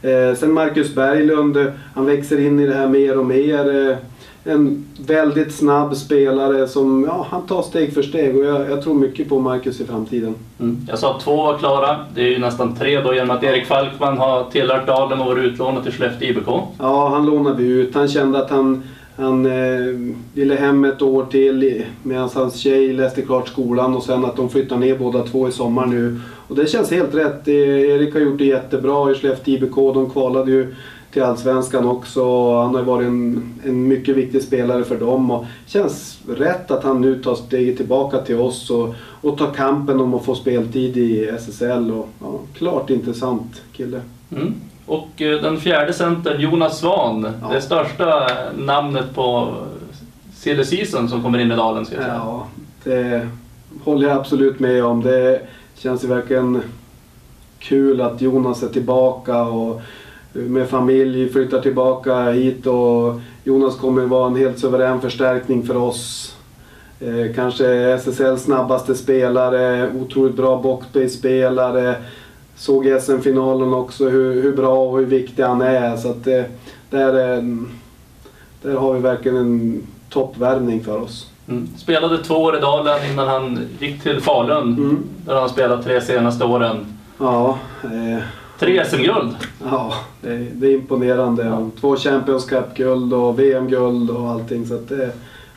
Eh, 0.02 0.36
sen 0.38 0.54
Marcus 0.54 0.96
Berglund, 0.96 1.58
han 1.96 2.06
växer 2.06 2.46
in 2.46 2.60
i 2.60 2.68
det 2.68 2.74
här 2.74 2.88
mer 2.88 3.20
och 3.20 3.26
mer. 3.26 3.90
Eh, 3.90 3.98
en 4.44 4.86
väldigt 4.98 5.54
snabb 5.54 5.96
spelare 5.96 6.68
som 6.68 7.04
ja, 7.08 7.28
han 7.30 7.48
tar 7.48 7.62
steg 7.62 7.94
för 7.94 8.02
steg 8.02 8.38
och 8.38 8.46
jag, 8.46 8.70
jag 8.70 8.84
tror 8.84 8.94
mycket 8.94 9.30
på 9.30 9.40
Marcus 9.40 9.82
i 9.82 9.86
framtiden. 9.86 10.36
Mm. 10.60 10.86
Jag 10.90 11.00
sa 11.00 11.16
att 11.16 11.22
två 11.22 11.36
var 11.36 11.58
klara. 11.58 12.06
Det 12.16 12.22
är 12.22 12.30
ju 12.30 12.40
nästan 12.40 12.76
tre 12.76 13.02
då 13.02 13.14
genom 13.14 13.38
att 13.38 13.44
Erik 13.44 13.66
Falkman 13.66 14.18
har 14.18 14.44
tillhört 14.44 14.88
Dalen 14.88 15.20
och 15.20 15.26
varit 15.26 15.44
utlånad 15.44 15.84
till 15.84 15.94
Skellefteå 15.94 16.30
IBK. 16.30 16.48
Ja, 16.80 17.10
han 17.10 17.26
lånade 17.26 17.64
vi 17.64 17.70
ut. 17.70 17.96
Han 17.96 18.08
kände 18.08 18.40
att 18.40 18.50
han, 18.50 18.84
han 19.16 19.46
eh, 19.46 20.14
ville 20.34 20.56
hem 20.56 20.86
ett 20.86 21.02
år 21.02 21.26
till 21.26 21.84
medan 22.04 22.30
hans 22.34 22.56
tjej 22.56 22.94
läste 22.94 23.22
klart 23.22 23.48
skolan 23.48 23.96
och 23.96 24.04
sen 24.04 24.26
att 24.26 24.36
de 24.36 24.50
flyttar 24.50 24.78
ner 24.78 24.98
båda 24.98 25.24
två 25.24 25.48
i 25.48 25.52
sommar 25.52 25.86
nu. 25.86 26.20
Och 26.48 26.56
det 26.56 26.68
känns 26.68 26.92
helt 26.92 27.16
rätt. 27.16 27.48
Eh, 27.48 27.56
Erik 27.56 28.14
har 28.14 28.22
gjort 28.22 28.38
det 28.38 28.46
jättebra 28.46 29.12
i 29.12 29.16
Skellefteå 29.16 29.54
IBK. 29.54 29.76
De 29.76 30.10
kvalade 30.10 30.52
ju 30.52 30.76
till 31.12 31.24
Allsvenskan 31.24 31.88
också. 31.88 32.54
Han 32.56 32.76
har 32.76 32.82
varit 32.84 33.08
en, 33.08 33.54
en 33.64 33.88
mycket 33.88 34.16
viktig 34.16 34.42
spelare 34.42 34.84
för 34.84 35.00
dem. 35.00 35.32
Och 35.32 35.46
det 35.66 35.72
känns 35.72 36.20
rätt 36.28 36.72
att 36.72 36.84
han 36.84 37.02
nu 37.02 37.24
tar 37.24 37.36
steget 37.36 37.78
tillbaka 37.78 38.18
till 38.18 38.40
oss 38.40 38.70
och, 38.70 38.96
och 39.22 39.38
tar 39.38 39.54
kampen 39.54 40.00
om 40.00 40.14
att 40.14 40.26
få 40.26 40.36
speltid 40.36 40.98
i 40.98 41.26
SSL. 41.26 41.92
Och, 41.92 42.10
ja, 42.20 42.40
klart 42.54 42.90
intressant 42.90 43.62
kille. 43.72 44.02
Mm. 44.32 44.54
Och 44.92 45.22
eh, 45.22 45.42
den 45.42 45.58
fjärde 45.58 45.94
centern, 45.94 46.42
Jonas 46.42 46.80
Svan. 46.80 47.34
Ja. 47.42 47.54
Det 47.54 47.62
största 47.62 48.28
namnet 48.58 49.16
på 49.16 49.56
silly 50.34 50.64
season 50.64 51.10
som 51.10 51.24
kommer 51.24 51.40
in 51.40 51.52
i 51.52 51.56
Dalen 51.56 51.86
ska 51.86 51.96
jag 51.96 52.04
säga. 52.04 52.16
Ja, 52.16 52.48
det 52.84 53.28
håller 53.84 54.08
jag 54.08 54.18
absolut 54.18 54.60
med 54.60 54.86
om. 54.86 55.02
Det 55.02 55.42
känns 55.76 56.04
ju 56.04 56.08
verkligen 56.08 56.62
kul 57.60 58.02
att 58.02 58.22
Jonas 58.22 58.64
är 58.64 58.68
tillbaka 58.68 59.42
och 59.42 59.82
med 60.34 60.70
familj 60.70 61.30
flyttar 61.30 61.62
tillbaka 61.62 62.32
hit 62.32 62.68
och 62.68 63.22
Jonas 63.44 63.78
kommer 63.78 64.02
vara 64.02 64.28
en 64.28 64.36
helt 64.36 64.60
suverän 64.60 65.02
förstärkning 65.02 65.64
för 65.64 65.78
oss. 65.78 66.36
Eh, 67.00 67.36
kanske 67.36 67.94
SSLs 67.94 68.44
snabbaste 68.44 68.96
spelare, 68.96 69.92
otroligt 70.02 70.36
bra 70.36 70.62
boxplay-spelare. 70.62 71.96
Såg 72.56 72.86
i 72.88 73.00
SM-finalen 73.00 73.74
också 73.74 74.10
hur, 74.10 74.42
hur 74.42 74.56
bra 74.56 74.76
och 74.90 74.98
hur 75.00 75.06
viktig 75.06 75.44
han 75.44 75.62
är. 75.62 75.98
Så 75.98 76.10
att 76.10 76.24
det, 76.24 76.46
där, 76.90 77.14
är, 77.14 77.58
där 78.62 78.76
har 78.76 78.94
vi 78.94 79.00
verkligen 79.00 79.38
en 79.38 79.84
toppvärvning 80.10 80.84
för 80.84 81.02
oss. 81.02 81.28
Mm. 81.48 81.68
Spelade 81.78 82.18
två 82.24 82.36
år 82.36 82.58
i 82.58 82.60
Dalen 82.60 83.00
innan 83.12 83.28
han 83.28 83.60
gick 83.80 84.04
till 84.04 84.22
Falun. 84.22 84.74
Mm. 84.74 84.98
Där 85.26 85.36
han 85.40 85.50
spelat 85.50 85.84
tre 85.84 86.02
senaste 86.02 86.46
åren. 86.46 86.86
Ja, 87.20 87.58
eh, 87.84 88.24
Tre 88.60 88.86
SM-guld. 88.86 89.36
ja 89.70 89.94
det, 90.22 90.30
är- 90.34 90.48
det 90.54 90.68
är 90.68 90.74
imponerande. 90.74 91.44
Ja. 91.46 91.70
Två 91.82 91.96
Champions 91.96 92.46
Cup-guld 92.46 93.14
och 93.14 93.40
VM-guld 93.40 94.10
och 94.10 94.30
allting. 94.30 94.66
Så 94.68 94.74
att 94.76 94.90
det 94.90 95.04
är 95.04 95.12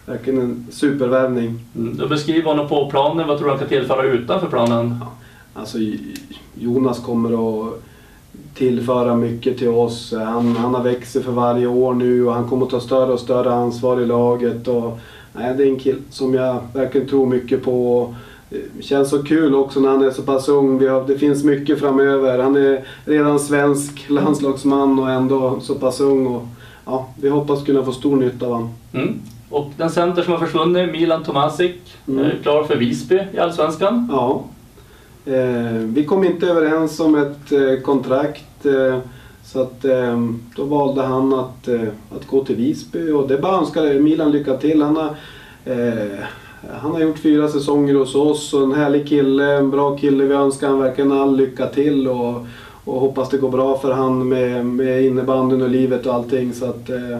verkligen 0.06 0.40
en 0.40 0.66
supervärvning. 0.72 1.60
Mm. 1.76 1.96
Du 1.96 2.06
beskriver 2.08 2.48
honom 2.50 2.68
på 2.68 2.90
planen. 2.90 3.28
Vad 3.28 3.38
tror 3.38 3.46
du 3.46 3.50
han 3.52 3.58
kan 3.58 3.68
tillföra 3.68 4.02
utanför 4.02 4.46
planen? 4.46 4.98
Alltså 5.54 5.78
Jonas 6.54 6.98
kommer 7.00 7.64
att 7.66 7.82
tillföra 8.54 9.16
mycket 9.16 9.58
till 9.58 9.68
oss. 9.68 10.14
Han, 10.16 10.56
han 10.56 10.74
har 10.74 10.82
växt 10.82 11.12
för 11.12 11.32
varje 11.32 11.66
år 11.66 11.94
nu 11.94 12.26
och 12.26 12.34
han 12.34 12.48
kommer 12.48 12.64
att 12.66 12.70
ta 12.70 12.80
större 12.80 13.12
och 13.12 13.20
större 13.20 13.52
ansvar 13.54 14.00
i 14.00 14.06
laget. 14.06 14.68
Och, 14.68 14.98
nej, 15.32 15.54
det 15.56 15.62
är 15.64 15.68
en 15.68 15.78
kille 15.78 15.98
som 16.10 16.34
jag 16.34 16.58
verkligen 16.74 17.08
tror 17.08 17.26
mycket 17.26 17.62
på. 17.64 18.14
Det 18.50 18.82
känns 18.82 19.10
så 19.10 19.22
kul 19.22 19.54
också 19.54 19.80
när 19.80 19.88
han 19.88 20.02
är 20.04 20.10
så 20.10 20.22
pass 20.22 20.48
ung. 20.48 20.78
Vi 20.78 20.88
har, 20.88 21.04
det 21.06 21.18
finns 21.18 21.44
mycket 21.44 21.78
framöver. 21.80 22.38
Han 22.38 22.56
är 22.56 22.84
redan 23.04 23.38
svensk 23.38 24.10
landslagsman 24.10 24.98
och 24.98 25.10
ändå 25.10 25.60
så 25.60 25.74
pass 25.74 26.00
ung. 26.00 26.26
Och, 26.26 26.42
ja, 26.84 27.08
vi 27.20 27.28
hoppas 27.28 27.64
kunna 27.64 27.84
få 27.84 27.92
stor 27.92 28.16
nytta 28.16 28.46
av 28.46 28.52
honom. 28.52 28.70
Mm. 28.92 29.14
Och 29.50 29.70
den 29.76 29.90
center 29.90 30.22
som 30.22 30.32
har 30.32 30.40
försvunnit, 30.40 30.92
Milan 30.92 31.22
Tomasic, 31.24 31.72
Mm. 32.08 32.30
klar 32.42 32.64
för 32.64 32.76
Visby 32.76 33.20
i 33.32 33.38
Allsvenskan. 33.38 34.08
Ja. 34.12 34.42
Eh, 35.26 35.72
vi 35.72 36.04
kom 36.04 36.24
inte 36.24 36.46
överens 36.46 37.00
om 37.00 37.14
ett 37.14 37.52
eh, 37.52 37.80
kontrakt 37.82 38.66
eh, 38.66 38.98
så 39.44 39.62
att 39.62 39.84
då 40.56 40.64
valde 40.64 41.02
han 41.02 41.32
att, 41.32 41.68
att 42.16 42.26
gå 42.26 42.44
till 42.44 42.56
Visby 42.56 43.10
och 43.10 43.28
det 43.28 43.34
är 43.34 43.38
bara 43.38 43.54
att 43.54 43.60
önska 43.60 43.82
Milan 43.82 44.30
lycka 44.30 44.56
till. 44.56 44.82
Han 44.82 44.96
har, 44.96 45.16
han 46.80 46.92
har 46.92 47.00
gjort 47.00 47.18
fyra 47.18 47.48
säsonger 47.48 47.94
hos 47.94 48.14
oss 48.14 48.54
och 48.54 48.62
en 48.62 48.72
härlig 48.72 49.08
kille, 49.08 49.52
en 49.52 49.70
bra 49.70 49.96
kille. 49.96 50.24
Vi 50.24 50.34
önskar 50.34 50.68
han 50.68 50.78
verkligen 50.78 51.12
all 51.12 51.36
lycka 51.36 51.66
till 51.66 52.08
och, 52.08 52.46
och 52.84 53.00
hoppas 53.00 53.30
det 53.30 53.38
går 53.38 53.50
bra 53.50 53.78
för 53.78 53.92
han 53.92 54.28
med, 54.28 54.66
med 54.66 55.04
innebandyn 55.04 55.62
och 55.62 55.70
livet 55.70 56.06
och 56.06 56.14
allting. 56.14 56.52
Så 56.52 56.64
att, 56.64 56.90
eh, 56.90 57.18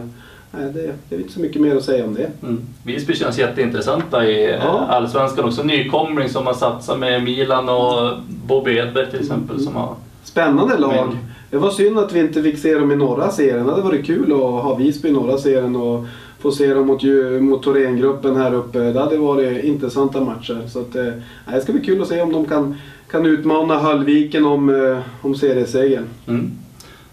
nej, 0.59 0.73
det, 0.73 0.93
det 1.09 1.15
är 1.15 1.19
inte 1.19 1.33
så 1.33 1.39
mycket 1.39 1.61
mer 1.61 1.75
att 1.75 1.83
säga 1.83 2.05
om 2.05 2.13
det. 2.13 2.29
Mm. 2.43 2.61
Visby 2.83 3.15
känns 3.15 3.39
jätteintressanta 3.39 4.25
i 4.25 4.45
eh, 4.45 4.55
Ja. 4.55 4.85
Allsvenskan 4.89 5.45
också. 5.45 5.63
Nykomling 5.63 6.29
som 6.29 6.45
har 6.45 6.53
satsat 6.53 6.99
med 6.99 7.23
Milan 7.23 7.69
och 7.69 8.17
Bobby 8.47 8.77
Edberg 8.77 9.11
till 9.11 9.19
exempel. 9.19 9.59
Som 9.59 9.75
har... 9.75 9.95
Spännande 10.23 10.77
lag. 10.77 10.91
Men- 11.07 11.17
Det 11.51 11.57
var 11.57 11.69
synd 11.69 11.99
att 11.99 12.13
vi 12.13 12.19
inte 12.19 12.43
fick 12.43 12.57
se 12.59 12.73
dem 12.73 12.91
i 12.91 12.95
norra 12.95 13.31
serien. 13.31 13.65
Det 13.65 13.71
hade 13.71 13.83
varit 13.83 14.05
kul 14.05 14.31
att 14.33 14.39
ha 14.39 14.75
Visby 14.75 15.09
i 15.09 15.11
norra 15.11 15.37
serien 15.37 15.75
och 15.75 16.05
få 16.39 16.51
se 16.51 16.73
dem 16.73 16.87
mot, 16.87 17.03
mot 17.41 17.63
Thorengruppen 17.63 18.35
här 18.35 18.53
uppe. 18.53 18.79
Det 18.79 18.99
hade 18.99 19.17
varit 19.17 19.63
intressanta 19.63 20.21
matcher. 20.21 20.61
Så 20.67 20.79
att, 20.79 20.95
eh, 20.95 21.03
nej, 21.03 21.55
det 21.55 21.61
ska 21.61 21.71
bli 21.71 21.81
kul 21.85 22.01
att 22.01 22.07
se 22.07 22.21
om 22.21 22.33
de 22.33 22.45
kan, 22.45 22.75
kan 23.11 23.25
utmana 23.25 23.77
Höllviken 23.79 24.45
om, 24.45 24.69
eh, 24.69 24.97
om 25.21 25.35
seriesegern. 25.35 26.05
Mm. 26.27 26.51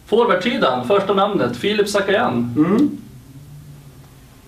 Forwardsidan, 0.06 0.86
första 0.88 1.14
namnet, 1.14 1.56
Filip 1.56 1.88
Zakayan. 1.88 2.54
Mm. 2.56 2.90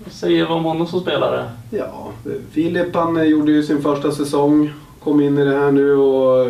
Vad 0.05 0.13
säger 0.13 0.47
vi 0.47 0.53
om 0.53 0.65
honom 0.65 0.87
som 0.87 1.01
spelare? 1.01 1.51
Ja, 1.71 2.13
Filip 2.51 2.95
han 2.95 3.17
eh, 3.17 3.23
gjorde 3.23 3.53
ju 3.53 3.63
sin 3.63 3.83
första 3.83 4.13
säsong. 4.13 4.73
Kom 5.01 5.21
in 5.21 5.39
i 5.39 5.45
det 5.45 5.57
här 5.57 5.73
nu 5.73 5.97
och 5.97 6.47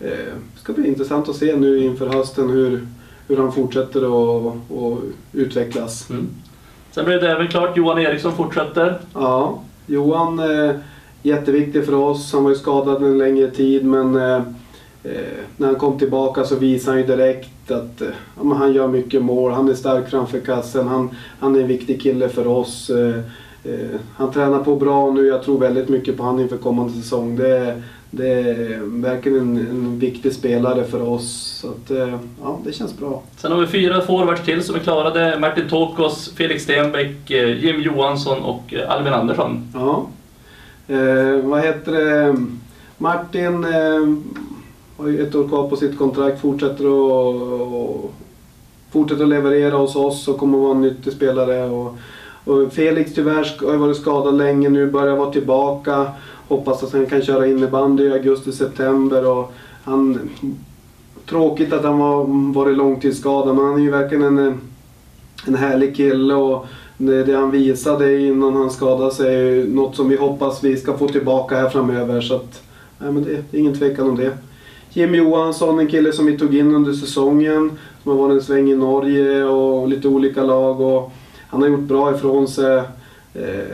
eh, 0.00 0.34
ska 0.56 0.72
bli 0.72 0.88
intressant 0.88 1.28
att 1.28 1.36
se 1.36 1.56
nu 1.56 1.84
inför 1.84 2.06
hösten 2.06 2.50
hur, 2.50 2.86
hur 3.28 3.36
han 3.36 3.52
fortsätter 3.52 4.00
att 4.48 4.54
utvecklas. 5.32 6.10
Mm. 6.10 6.28
Sen 6.90 7.04
blev 7.04 7.20
det 7.20 7.30
även 7.30 7.48
klart, 7.48 7.76
Johan 7.76 7.98
Eriksson 7.98 8.32
fortsätter. 8.32 8.98
Ja, 9.14 9.62
Johan 9.86 10.38
eh, 10.38 10.74
jätteviktig 11.22 11.84
för 11.84 11.94
oss. 11.94 12.32
Han 12.32 12.44
var 12.44 12.50
ju 12.50 12.56
skadad 12.56 13.02
en 13.02 13.18
längre 13.18 13.50
tid 13.50 13.84
men 13.84 14.16
eh, 14.16 14.42
eh, 15.04 15.10
när 15.56 15.66
han 15.66 15.76
kom 15.76 15.98
tillbaka 15.98 16.44
så 16.44 16.56
visade 16.56 16.90
han 16.96 17.00
ju 17.00 17.16
direkt 17.16 17.70
att 17.70 18.00
eh, 18.00 18.08
han 18.56 18.72
gör 18.72 18.88
mycket 18.88 19.22
mål. 19.22 19.52
Han 19.52 19.68
är 19.68 19.74
stark 19.74 20.10
framför 20.10 20.40
kassen. 20.40 20.88
Han, 20.88 21.10
han 21.40 21.56
är 21.56 21.60
en 21.60 21.66
viktig 21.68 22.02
kille 22.02 22.28
för 22.28 22.46
oss. 22.46 22.90
Eh, 22.90 23.14
eh, 23.64 24.00
han 24.16 24.32
tränar 24.32 24.58
på 24.58 24.76
bra 24.76 25.10
nu. 25.10 25.26
Jag 25.26 25.42
tror 25.42 25.58
väldigt 25.58 25.88
mycket 25.88 26.16
på 26.16 26.22
han 26.22 26.40
inför 26.40 26.56
kommande 26.56 26.92
säsong. 26.92 27.36
Det, 27.36 27.48
är- 27.58 27.82
det 28.10 28.28
är 28.28 28.78
verkligen 29.02 29.38
en, 29.38 29.56
en 29.56 29.98
viktig 29.98 30.32
spelare 30.32 30.84
för 30.84 31.08
oss. 31.08 31.58
Så 31.62 31.68
att, 31.68 31.90
eh, 31.90 32.18
ja, 32.42 32.58
det 32.64 32.72
känns 32.72 32.98
bra. 32.98 33.22
Sen 33.36 33.52
har 33.52 33.60
vi 33.60 33.66
fyra 33.66 34.00
forwards 34.00 34.44
till 34.44 34.62
som 34.62 34.74
är 34.74 34.78
klarade. 34.78 35.38
Martin 35.40 35.68
Tokos, 35.68 36.32
Felix 36.36 36.62
Stenbeck, 36.62 37.30
eh, 37.30 37.64
Jim 37.64 37.80
Johansson 37.80 38.42
och 38.42 38.74
Albin 38.88 39.12
Andersson. 39.12 39.68
Ja. 39.74 40.06
Vad 41.42 41.60
heter 41.62 41.92
det? 41.92 42.36
Martin 42.98 43.64
har 44.98 45.08
ju 45.08 45.22
ett 45.22 45.34
år 45.34 45.48
kvar 45.48 45.68
på 45.68 45.76
sitt 45.76 45.98
kontrakt. 45.98 46.40
Fortsätter 46.40 46.84
att, 46.84 47.42
och, 47.72 48.12
fortsätter 48.90 49.22
att 49.22 49.28
leverera 49.28 49.76
hos 49.76 49.96
oss 49.96 50.28
och 50.28 50.38
kommer 50.38 50.58
att 50.58 50.64
vara 50.64 50.74
en 50.74 50.80
nyttig 50.80 51.12
spelare. 51.12 51.70
Och, 51.70 51.96
och 52.44 52.72
Felix 52.72 53.14
tyvärr 53.14 53.56
har 53.66 53.72
ju 53.72 53.78
varit 53.78 53.96
skadad 53.96 54.34
länge 54.34 54.68
nu, 54.68 54.90
börjar 54.90 55.16
vara 55.16 55.32
tillbaka. 55.32 56.06
Hoppas 56.48 56.82
att 56.82 56.92
han 56.92 57.06
kan 57.06 57.22
köra 57.22 57.46
innebandy 57.46 58.04
i 58.04 58.12
augusti-september. 58.12 59.44
Han, 59.84 60.30
tråkigt 61.26 61.72
att 61.72 61.84
han 61.84 61.98
var, 61.98 62.24
varit 62.54 62.76
långtidsskadad 62.76 63.56
men 63.56 63.64
han 63.64 63.74
är 63.74 63.82
ju 63.82 63.90
verkligen 63.90 64.38
en, 64.38 64.60
en 65.46 65.54
härlig 65.54 65.96
kille. 65.96 66.34
Och 66.34 66.66
det, 66.96 67.24
det 67.24 67.36
han 67.36 67.50
visade 67.50 68.20
innan 68.20 68.56
han 68.56 68.70
skadade 68.70 69.10
sig 69.10 69.34
är 69.34 69.42
ju 69.42 69.74
något 69.74 69.96
som 69.96 70.08
vi 70.08 70.16
hoppas 70.16 70.64
vi 70.64 70.76
ska 70.76 70.98
få 70.98 71.08
tillbaka 71.08 71.56
här 71.56 71.68
framöver. 71.68 72.20
Så 72.20 72.34
att, 72.34 72.62
nej, 72.98 73.12
men 73.12 73.24
det, 73.24 73.44
det 73.50 73.56
är 73.56 73.60
ingen 73.60 73.78
tvekan 73.78 74.10
om 74.10 74.16
det. 74.16 74.32
Jim 74.92 75.14
Johansson, 75.14 75.78
en 75.78 75.86
kille 75.86 76.12
som 76.12 76.26
vi 76.26 76.38
tog 76.38 76.54
in 76.54 76.74
under 76.74 76.92
säsongen. 76.92 77.72
Som 78.02 78.12
har 78.12 78.18
varit 78.18 78.34
en 78.34 78.46
sväng 78.46 78.70
i 78.70 78.76
Norge 78.76 79.44
och 79.44 79.88
lite 79.88 80.08
olika 80.08 80.42
lag. 80.42 80.80
Och 80.80 81.12
han 81.48 81.62
har 81.62 81.68
gjort 81.68 81.80
bra 81.80 82.14
ifrån 82.14 82.48
sig. 82.48 82.82
Eh, 83.34 83.64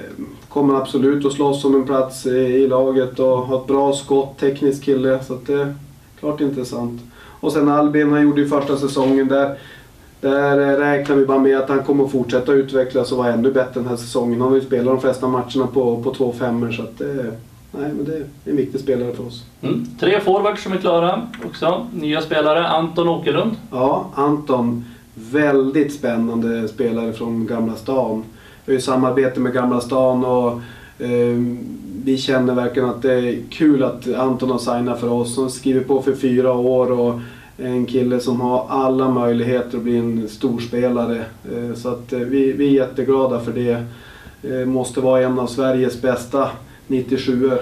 kommer 0.49 0.75
absolut 0.75 1.27
att 1.27 1.33
slåss 1.33 1.65
om 1.65 1.75
en 1.75 1.85
plats 1.85 2.27
i, 2.27 2.67
laget 2.67 3.19
och 3.19 3.39
har 3.39 3.61
ett 3.61 3.67
bra 3.67 3.93
skott, 3.93 4.39
teknisk 4.39 4.83
kille. 4.83 5.25
Så 5.25 5.35
att 5.35 5.47
det 5.47 5.55
är 5.55 5.75
klart 6.21 6.41
intressant. 6.41 7.03
Och 7.41 7.53
sen 7.53 7.69
Albin, 7.69 8.13
han 8.13 8.23
gjorde 8.23 8.41
ju 8.41 8.49
första 8.49 8.77
säsongen 8.77 9.29
där. 9.29 9.59
Där 10.21 10.59
eh, 10.59 10.79
räknar 10.79 11.17
vi 11.17 11.27
bara 11.27 11.39
med 11.39 11.59
att 11.59 11.69
han 11.69 11.83
kommer 11.83 12.05
att 12.05 12.13
fortsätta 12.13 12.53
utvecklas 12.53 13.13
och 13.13 13.19
vara 13.19 13.33
ännu 13.33 13.53
bättre 13.53 13.81
den 13.81 13.87
här 13.87 13.97
säsongen. 13.97 14.41
Han 14.41 14.49
har 14.49 14.57
ju 14.57 14.65
spelat 14.65 14.87
de 14.87 15.01
flesta 15.01 15.29
matcherna 15.29 15.67
på, 15.67 16.03
på 16.03 16.15
två 16.15 16.33
femmor 16.33 16.73
så 16.73 16.83
att 16.83 16.99
det, 16.99 17.33
nej, 17.79 17.93
men 17.95 18.05
det 18.05 18.17
är 18.17 18.27
en 18.45 18.57
viktig 18.57 18.81
spelare 18.81 19.15
för 19.15 19.27
oss. 19.27 19.45
Mm. 19.63 19.87
Tre 20.01 20.21
forwards 20.21 20.63
som 20.63 20.73
är 20.73 20.77
klara 20.77 21.23
också. 21.47 21.87
Nya 21.95 22.21
spelare, 22.21 22.69
Anton 22.69 23.09
Åkerlund. 23.09 23.57
Ja, 23.71 24.11
Anton. 24.15 24.85
Väldigt 25.15 25.93
spännande 25.93 26.69
spelare 26.69 27.13
från 27.13 27.47
Gamla 27.47 27.75
stan. 27.75 28.25
Vi 28.65 28.73
har 28.73 28.75
ju 28.75 28.81
samarbete 28.81 29.41
med 29.41 29.53
Gamla 29.53 29.81
stan 29.81 30.25
och 30.25 30.53
eh, 31.05 31.39
vi 32.05 32.19
känner 32.19 32.55
verkligen 32.55 32.89
att 32.89 33.03
det 33.03 33.13
är 33.13 33.39
kul 33.51 33.83
att 33.85 34.15
Anton 34.15 34.51
har 34.51 34.59
signat 34.59 35.01
för 35.01 35.13
oss. 35.13 35.37
Han 35.37 35.51
skriver 35.51 35.81
på 35.81 36.03
för 36.03 36.15
fyra 36.15 36.53
år 36.53 36.93
och 36.93 37.21
en 37.57 37.87
kille 37.87 38.21
som 38.21 38.41
har 38.41 38.67
alla 38.69 39.11
möjligheter 39.11 39.79
att 39.79 39.85
bli 39.85 39.97
en 39.97 40.29
storspelare. 40.29 41.25
Eh, 41.53 41.75
så 41.75 41.89
att 41.89 42.13
eh, 42.13 42.19
vi, 42.19 42.53
vi 42.53 42.67
är 42.67 42.73
jätteglada 42.87 43.41
för 43.41 43.53
det. 43.53 43.85
Eh, 44.43 44.67
måste 44.67 45.01
vara 45.01 45.23
en 45.23 45.39
av 45.39 45.47
Sveriges 45.47 46.03
bästa 46.03 46.51
97 46.87 47.47
er 47.53 47.59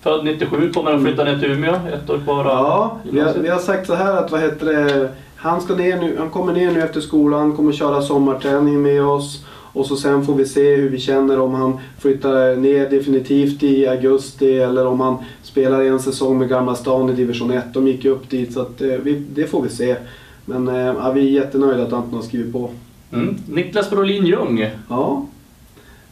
Född 0.00 0.24
97, 0.24 0.72
kommer 0.72 0.92
att 0.92 1.02
flytta 1.02 1.24
ner 1.24 1.38
till 1.38 1.50
Umeå. 1.50 1.74
Ett 1.74 2.10
år 2.10 2.18
kvar 2.18 2.44
Ja, 2.44 2.98
vi 3.10 3.20
har, 3.20 3.34
vi 3.34 3.48
har 3.48 3.58
sagt 3.58 3.86
så 3.86 3.94
här 3.94 4.16
att 4.16 4.30
vad 4.30 4.40
heter 4.40 4.66
det, 4.66 5.08
han, 5.36 5.60
ska 5.60 5.74
ner 5.74 6.00
nu, 6.00 6.16
han 6.18 6.30
kommer 6.30 6.52
ner 6.52 6.70
nu 6.70 6.82
efter 6.82 7.00
skolan, 7.00 7.56
kommer 7.56 7.72
köra 7.72 8.02
sommarträning 8.02 8.82
med 8.82 9.04
oss. 9.04 9.44
Och 9.72 9.86
så 9.86 9.96
sen 9.96 10.26
får 10.26 10.34
vi 10.34 10.46
se 10.46 10.76
hur 10.76 10.88
vi 10.88 10.98
känner 10.98 11.40
om 11.40 11.54
han 11.54 11.78
flyttar 11.98 12.56
ner 12.56 12.90
definitivt 12.90 13.62
i 13.62 13.86
augusti 13.86 14.58
eller 14.58 14.86
om 14.86 15.00
han 15.00 15.16
spelar 15.42 15.82
en 15.82 16.00
säsong 16.00 16.38
med 16.38 16.48
Gamla 16.48 16.74
stan 16.74 17.10
i 17.10 17.12
division 17.12 17.50
1. 17.50 17.74
De 17.74 17.88
gick 17.88 18.04
ju 18.04 18.10
upp 18.10 18.30
dit 18.30 18.52
så 18.52 18.60
att, 18.60 18.80
eh, 18.80 18.88
vi, 18.88 19.22
det 19.34 19.46
får 19.46 19.62
vi 19.62 19.68
se. 19.68 19.96
Men 20.44 20.68
eh, 20.68 20.76
ja, 20.76 21.12
vi 21.12 21.20
är 21.20 21.42
jättenöjda 21.42 21.82
att 21.82 21.92
Anton 21.92 22.14
har 22.14 22.22
skrivit 22.22 22.52
på. 22.52 22.70
Mm. 23.12 23.36
Niklas 23.48 23.90
Brolin 23.90 24.26
Ljung. 24.26 24.70
Ja. 24.88 25.26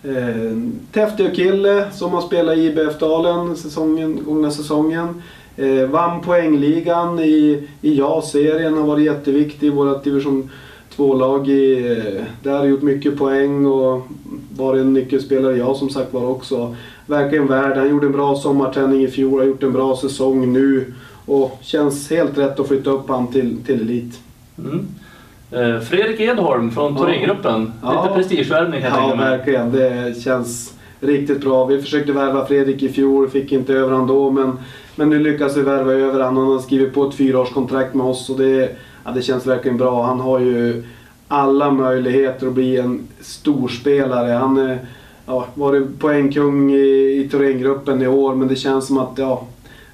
Eh, 0.03 0.59
Täftig 0.93 1.35
kille 1.37 1.91
som 1.93 2.12
har 2.12 2.21
spelat 2.21 2.57
i 2.57 2.67
IBF-dalen 2.67 3.57
säsongen, 3.57 4.25
gångna 4.25 4.50
säsongen. 4.50 5.23
Eh, 5.57 5.87
vann 5.87 6.21
poängligan 6.21 7.19
i, 7.19 7.69
i 7.81 7.95
JAS-serien, 7.95 8.75
har 8.75 8.87
varit 8.87 9.05
jätteviktig 9.05 9.67
i 9.67 9.71
vårt 9.71 10.05
division 10.05 10.50
2-lag. 10.97 11.41
Eh, 11.41 12.25
där 12.43 12.59
har 12.59 12.65
gjort 12.65 12.83
mycket 12.83 13.19
poäng 13.19 13.67
och 13.67 14.07
varit 14.57 14.81
en 14.81 14.93
nyckelspelare 14.93 15.57
jag 15.57 15.76
som 15.76 15.91
sagt 15.91 16.12
var 16.12 16.29
också. 16.29 16.76
Verkligen 17.07 17.47
värd. 17.47 17.76
Han 17.76 17.91
gjorde 17.91 18.07
en 18.07 18.12
bra 18.12 18.37
sommarträning 18.37 19.03
i 19.03 19.09
fjol, 19.09 19.41
har 19.41 19.47
gjort 19.47 19.62
en 19.62 19.73
bra 19.73 19.97
säsong 19.97 20.53
nu. 20.53 20.95
Och 21.26 21.59
känns 21.62 22.11
helt 22.11 22.38
rätt 22.38 22.61
att 22.61 22.69
flytta 22.69 22.91
upp 22.91 23.09
han 23.09 23.33
till, 23.33 23.57
till 23.67 23.81
elit. 23.81 24.21
Mm. 24.59 24.87
Eh, 25.50 25.81
Fredrik 25.81 26.21
Edholm 26.21 26.71
från 26.71 26.93
Ja. 26.93 26.99
Thorengruppen. 26.99 27.73
Ja. 27.83 28.03
Lite 28.03 28.15
prestigevärvning 28.15 28.81
kan 28.83 28.91
jag 28.91 28.99
Ja, 28.99 29.09
tänka 29.09 29.17
mig. 29.17 29.31
verkligen. 29.38 29.73
Det 29.73 30.23
känns 30.23 30.75
riktigt 31.00 31.41
bra. 31.41 31.65
Vi 31.65 31.83
försökte 31.83 32.12
värva 32.12 32.47
Fredrik 32.47 32.83
i 32.83 32.88
fjol, 32.88 33.29
fick 33.31 33.53
inte 33.53 33.73
över 33.75 33.93
han 33.95 34.07
då, 34.07 34.31
men, 34.31 34.59
men 34.97 35.11
nu 35.11 35.19
lyckas 35.19 35.57
vi 35.57 35.61
värva 35.62 35.93
över 35.93 36.21
han. 36.21 36.37
Han 36.37 36.47
har 36.47 36.59
skrivit 36.59 36.95
på 36.95 37.05
ett 37.05 37.15
fyraårskontrakt 37.15 37.95
med 37.95 38.07
oss 38.07 38.31
och 38.31 38.38
det, 38.38 38.76
ja, 39.05 39.11
det 39.11 39.23
känns 39.23 39.47
verkligen 39.47 39.76
bra. 39.76 40.03
Han 40.03 40.21
har 40.21 40.38
ju 40.41 40.85
alla 41.29 41.71
möjligheter 41.71 42.47
att 42.47 42.53
bli 42.53 42.76
en 42.76 43.09
storspelare. 43.21 44.33
Han 44.33 44.57
har 44.57 44.79
ja, 45.26 45.47
varit 45.55 45.99
poängkung 45.99 46.71
i, 46.73 47.21
i 47.25 47.29
Thorengruppen 47.31 48.03
i 48.03 48.07
år, 48.07 48.35
men 48.35 48.49
det 48.49 48.57
känns 48.57 48.87
som 48.87 48.99
att 48.99 49.12
ja, 49.19 49.47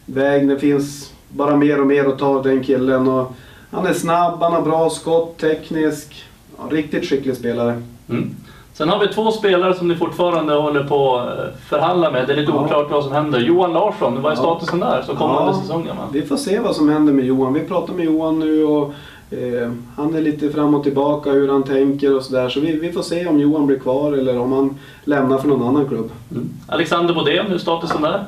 vägen, 0.06 0.48
det 0.48 0.58
finns 0.58 1.12
bara 1.28 1.56
mer 1.56 1.80
och 1.80 1.86
mer 1.86 2.04
att 2.04 2.18
ta 2.18 2.26
av 2.26 2.42
den 2.42 2.62
killen. 2.64 3.08
Och 3.08 3.32
han 3.72 3.86
är 3.86 3.92
snabb, 3.92 4.42
han 4.42 4.52
har 4.52 4.62
bra 4.62 4.90
skott, 4.90 5.38
teknisk. 5.38 6.24
Ja, 6.58 6.64
riktigt 6.76 7.04
skicklig 7.08 7.36
spelare. 7.36 7.82
Mm. 8.08 8.30
Sen 8.74 8.88
har 8.88 8.98
vi 8.98 9.08
två 9.08 9.30
spelare 9.30 9.74
som 9.74 9.88
ni 9.88 9.94
fortfarande 9.96 10.54
håller 10.54 10.84
på 10.84 11.16
att 11.16 11.60
förhandla 11.68 12.10
med. 12.10 12.26
Det 12.26 12.32
är 12.32 12.36
lite 12.36 12.52
Ja. 12.52 12.64
oklart 12.64 12.90
vad 12.90 13.04
som 13.04 13.12
händer. 13.12 13.38
Johan 13.40 13.72
Larsson, 13.72 14.22
vad 14.22 14.32
är 14.32 14.36
statusen 14.36 14.80
där? 14.80 15.02
Så 15.06 15.16
kommande 15.16 15.52
Ja. 15.52 15.60
säsongen 15.62 15.96
va? 15.96 16.02
Vi 16.12 16.22
får 16.22 16.36
se 16.36 16.58
vad 16.60 16.76
som 16.76 16.88
händer 16.88 17.12
med 17.12 17.24
Johan. 17.24 17.52
Vi 17.54 17.60
pratar 17.60 17.94
med 17.94 18.04
Johan 18.04 18.38
nu 18.38 18.64
och 18.64 18.92
Eh, 19.34 19.70
han 19.96 20.14
är 20.14 20.20
lite 20.20 20.50
fram 20.50 20.74
och 20.74 20.82
tillbaka 20.82 21.30
hur 21.30 21.48
han 21.48 21.62
tänker 21.62 22.16
och 22.16 22.22
sådär. 22.22 22.48
Så 22.48 22.60
vi, 22.60 22.78
vi 22.78 22.92
får 22.92 23.02
se 23.02 23.26
om 23.26 23.40
Johan 23.40 23.66
blir 23.66 23.78
kvar 23.78 24.12
eller 24.12 24.38
om 24.38 24.52
han 24.52 24.78
lämnar 25.04 25.38
för 25.38 25.48
någon 25.48 25.68
annan 25.68 25.88
klubb. 25.88 26.10
Mm. 26.30 26.48
Alexander 26.68 27.14
Bodén, 27.14 27.46
hur 27.46 27.54
är 27.54 27.58
statusen 27.58 28.02
där? 28.02 28.24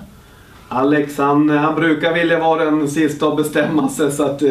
Alex 0.75 1.19
han, 1.19 1.49
han 1.51 1.75
brukar 1.75 2.15
vilja 2.15 2.41
vara 2.41 2.65
den 2.65 2.89
sista 2.89 3.29
att 3.29 3.37
bestämma 3.37 3.89
sig 3.89 4.13
så 4.13 4.23
att 4.23 4.43
eh, 4.43 4.51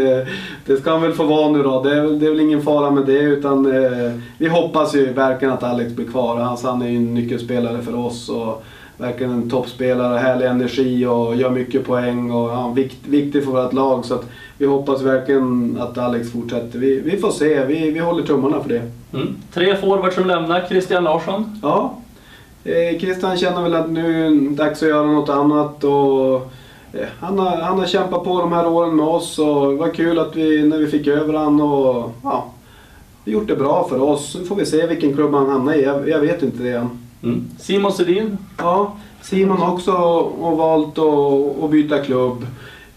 det 0.65 0.77
ska 0.77 0.91
han 0.91 1.01
väl 1.01 1.13
få 1.13 1.23
vara 1.23 1.51
nu 1.51 1.63
då. 1.63 1.83
Det 1.83 1.97
är, 1.97 2.01
det 2.01 2.25
är 2.25 2.29
väl 2.29 2.39
ingen 2.39 2.61
fara 2.61 2.91
med 2.91 3.05
det 3.05 3.19
utan 3.19 3.65
eh, 3.65 4.11
vi 4.37 4.47
hoppas 4.47 4.95
ju 4.95 5.13
verkligen 5.13 5.53
att 5.53 5.63
Alex 5.63 5.93
blir 5.93 6.07
kvar. 6.07 6.39
Alltså, 6.39 6.67
han 6.67 6.81
är 6.81 6.87
ju 6.87 6.97
en 6.97 7.13
nyckelspelare 7.13 7.81
för 7.81 7.95
oss 7.95 8.29
och 8.29 8.63
verkligen 8.97 9.33
en 9.33 9.49
toppspelare, 9.49 10.17
härlig 10.17 10.45
energi 10.45 11.05
och 11.05 11.35
gör 11.35 11.49
mycket 11.49 11.85
poäng 11.85 12.31
och 12.31 12.49
ja, 12.49 12.73
vikt, 12.75 13.07
viktig 13.07 13.43
för 13.43 13.51
vårt 13.51 13.73
lag. 13.73 14.05
Så 14.05 14.13
att 14.13 14.25
vi 14.57 14.65
hoppas 14.65 15.01
verkligen 15.01 15.77
att 15.79 15.97
Alex 15.97 16.31
fortsätter. 16.31 16.79
Vi, 16.79 16.99
vi 16.99 17.17
får 17.17 17.31
se, 17.31 17.65
vi, 17.65 17.91
vi 17.91 17.99
håller 17.99 18.23
tummarna 18.23 18.63
för 18.63 18.69
det. 18.69 18.81
Mm. 19.13 19.35
Tre 19.53 19.75
forwards 19.75 20.15
som 20.15 20.27
lämnar, 20.27 20.65
Christian 20.69 21.03
Larsson. 21.03 21.59
Ja, 21.61 21.97
eh, 22.63 22.99
Christian 22.99 23.37
känner 23.37 23.61
väl 23.63 23.73
att 23.73 23.89
nu 23.89 24.25
är 24.25 24.29
det 24.29 24.55
dags 24.55 24.83
att 24.83 24.89
göra 24.89 25.07
något 25.07 25.29
annat. 25.29 25.83
Och, 25.83 26.35
eh, 26.93 27.07
han, 27.19 27.39
har, 27.39 27.57
han 27.57 27.79
har 27.79 27.85
kämpat 27.85 28.23
på 28.23 28.39
de 28.39 28.51
här 28.51 28.67
åren 28.67 28.95
med 28.95 29.05
oss 29.05 29.39
och 29.39 29.69
det 29.69 29.75
var 29.75 29.93
kul 29.93 30.19
att 30.19 30.35
vi, 30.35 30.67
när 30.67 30.77
vi 30.77 30.87
fick 30.87 31.07
över 31.07 31.33
han 31.33 31.61
och 31.61 32.11
ja, 32.23 32.45
vi 33.23 33.31
gjort 33.31 33.47
det 33.47 33.55
bra 33.55 33.87
för 33.89 34.01
oss. 34.01 34.35
Nu 34.39 34.45
får 34.45 34.55
vi 34.55 34.65
se 34.65 34.87
vilken 34.87 35.13
klubb 35.13 35.33
han 35.33 35.49
hamnar 35.49 35.73
i. 35.73 35.83
Jag, 35.83 36.09
jag 36.09 36.19
vet 36.19 36.43
inte 36.43 36.63
det 36.63 36.71
än. 36.71 36.89
Mm. 37.23 37.45
Simon 37.59 37.93
Sedin. 37.93 38.37
Ja, 38.57 38.95
Simon 39.21 39.57
har 39.57 39.73
också 39.73 39.91
har 39.91 40.55
valt 40.55 40.97
att, 40.97 41.63
att 41.63 41.71
byta 41.71 41.99
klubb. 41.99 42.45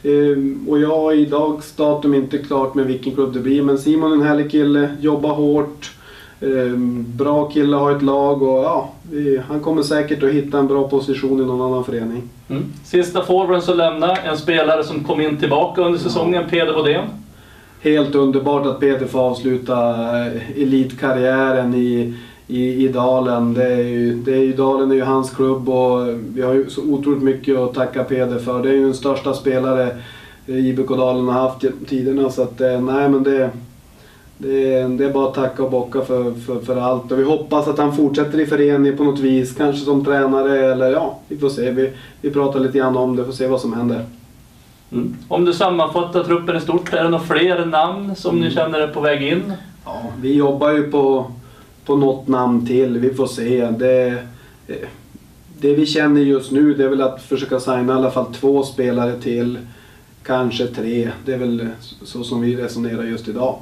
Ehm, 0.02 0.66
och 0.68 0.80
jag 0.80 0.88
har 0.88 1.12
i 1.12 1.24
dags 1.24 1.72
datum 1.76 2.14
inte 2.14 2.38
klart 2.38 2.74
med 2.74 2.86
vilken 2.86 3.14
klubb 3.14 3.32
det 3.32 3.40
blir. 3.40 3.62
Men 3.62 3.78
Simon 3.78 4.12
är 4.12 4.16
en 4.16 4.22
härlig 4.22 4.50
kille, 4.50 4.96
jobbar 5.00 5.34
hårt. 5.34 5.92
Ehm, 6.40 7.04
bra 7.16 7.48
kille, 7.48 7.76
har 7.76 7.96
ett 7.96 8.02
lag 8.02 8.42
och 8.42 8.64
ja, 8.64 8.90
vi, 9.10 9.40
han 9.48 9.60
kommer 9.60 9.82
säkert 9.82 10.22
att 10.22 10.30
hitta 10.30 10.58
en 10.58 10.66
bra 10.66 10.88
position 10.88 11.40
i 11.40 11.44
någon 11.44 11.72
annan 11.72 11.84
förening. 11.84 12.22
Mm. 12.48 12.64
Sista 12.84 13.24
forwarden 13.24 13.62
som 13.62 13.76
lämnar, 13.76 14.18
en 14.24 14.36
spelare 14.36 14.84
som 14.84 15.04
kom 15.04 15.20
in 15.20 15.36
tillbaka 15.36 15.82
under 15.82 15.98
säsongen, 15.98 16.44
Peder 16.50 16.72
Bodén. 16.72 17.04
Helt 17.80 18.14
underbart 18.14 18.66
att 18.66 18.80
Peter 18.80 19.06
får 19.06 19.20
avsluta 19.20 19.76
eh, 20.26 20.62
elitkarriären 20.62 21.74
i, 21.74 22.14
i, 22.46 22.84
i 22.84 22.88
Dalen. 22.88 23.54
Det 23.54 23.64
är 23.64 23.82
ju, 23.82 24.14
det 24.14 24.32
är 24.32 24.42
ju, 24.42 24.52
Dalen 24.52 24.90
är 24.90 24.94
ju 24.94 25.02
hans 25.02 25.30
klubb 25.30 25.68
och 25.68 26.08
vi 26.34 26.42
har 26.42 26.54
ju 26.54 26.70
så 26.70 26.82
otroligt 26.82 27.22
mycket 27.22 27.58
att 27.58 27.74
tacka 27.74 28.04
Peder 28.04 28.38
för. 28.38 28.62
Det 28.62 28.68
är 28.68 28.72
ju 28.72 28.84
den 28.84 28.94
största 28.94 29.34
spelare 29.34 29.96
IBK 30.46 30.88
Dalen 30.88 31.28
har 31.28 31.40
haft 31.40 31.62
genom 31.62 31.84
tiderna. 31.84 32.30
Så 32.30 32.42
att, 32.42 32.60
eh, 32.60 32.80
nej 32.80 33.08
men 33.08 33.22
det, 33.22 33.50
det, 34.38 34.74
är, 34.74 34.88
det 34.88 35.04
är 35.04 35.12
bara 35.12 35.28
att 35.28 35.34
tacka 35.34 35.62
och 35.62 35.70
bocka 35.70 36.00
för, 36.00 36.32
för, 36.32 36.60
för 36.60 36.76
allt. 36.76 37.12
Och 37.12 37.18
vi 37.18 37.24
hoppas 37.24 37.68
att 37.68 37.78
han 37.78 37.96
fortsätter 37.96 38.40
i 38.40 38.46
föreningen 38.46 38.96
på 38.96 39.04
något 39.04 39.18
vis. 39.20 39.54
Kanske 39.54 39.84
som 39.84 40.04
tränare 40.04 40.72
eller 40.72 40.90
ja, 40.90 41.18
vi 41.28 41.38
får 41.38 41.48
se. 41.48 41.70
Vi, 41.70 41.92
vi 42.20 42.30
pratar 42.30 42.60
lite 42.60 42.78
grann 42.78 42.96
om 42.96 43.16
det, 43.16 43.24
får 43.24 43.32
se 43.32 43.46
vad 43.46 43.60
som 43.60 43.72
händer. 43.72 44.04
Mm. 44.92 45.16
Om 45.28 45.44
du 45.44 45.52
sammanfattar 45.52 46.24
truppen 46.24 46.56
i 46.56 46.60
stort, 46.60 46.92
är 46.92 47.02
det 47.04 47.08
några 47.10 47.24
fler 47.24 47.64
namn 47.66 48.16
som 48.16 48.36
Mm. 48.36 48.48
ni 48.48 48.54
känner 48.54 48.80
är 48.80 48.88
på 48.88 49.00
väg 49.00 49.22
in? 49.22 49.52
Ja, 49.84 50.02
vi 50.20 50.34
jobbar 50.34 50.72
ju 50.72 50.82
på, 50.90 51.30
på 51.84 51.96
något 51.96 52.28
namn 52.28 52.66
till. 52.66 52.98
Vi 52.98 53.14
får 53.14 53.26
se. 53.26 53.66
Det, 53.70 54.18
det 55.60 55.74
vi 55.74 55.86
känner 55.86 56.20
just 56.20 56.50
nu 56.50 56.74
det 56.74 56.84
är 56.84 56.88
väl 56.88 57.02
att 57.02 57.22
försöka 57.22 57.60
signa 57.60 57.92
i 57.92 57.96
alla 57.96 58.10
fall 58.10 58.34
två 58.34 58.62
spelare 58.62 59.20
till. 59.20 59.58
Kanske 60.22 60.66
tre. 60.66 61.10
Det 61.24 61.34
är 61.34 61.38
väl 61.38 61.68
så 61.80 62.24
som 62.24 62.40
vi 62.40 62.56
resonerar 62.56 63.02
just 63.02 63.28
idag. 63.28 63.58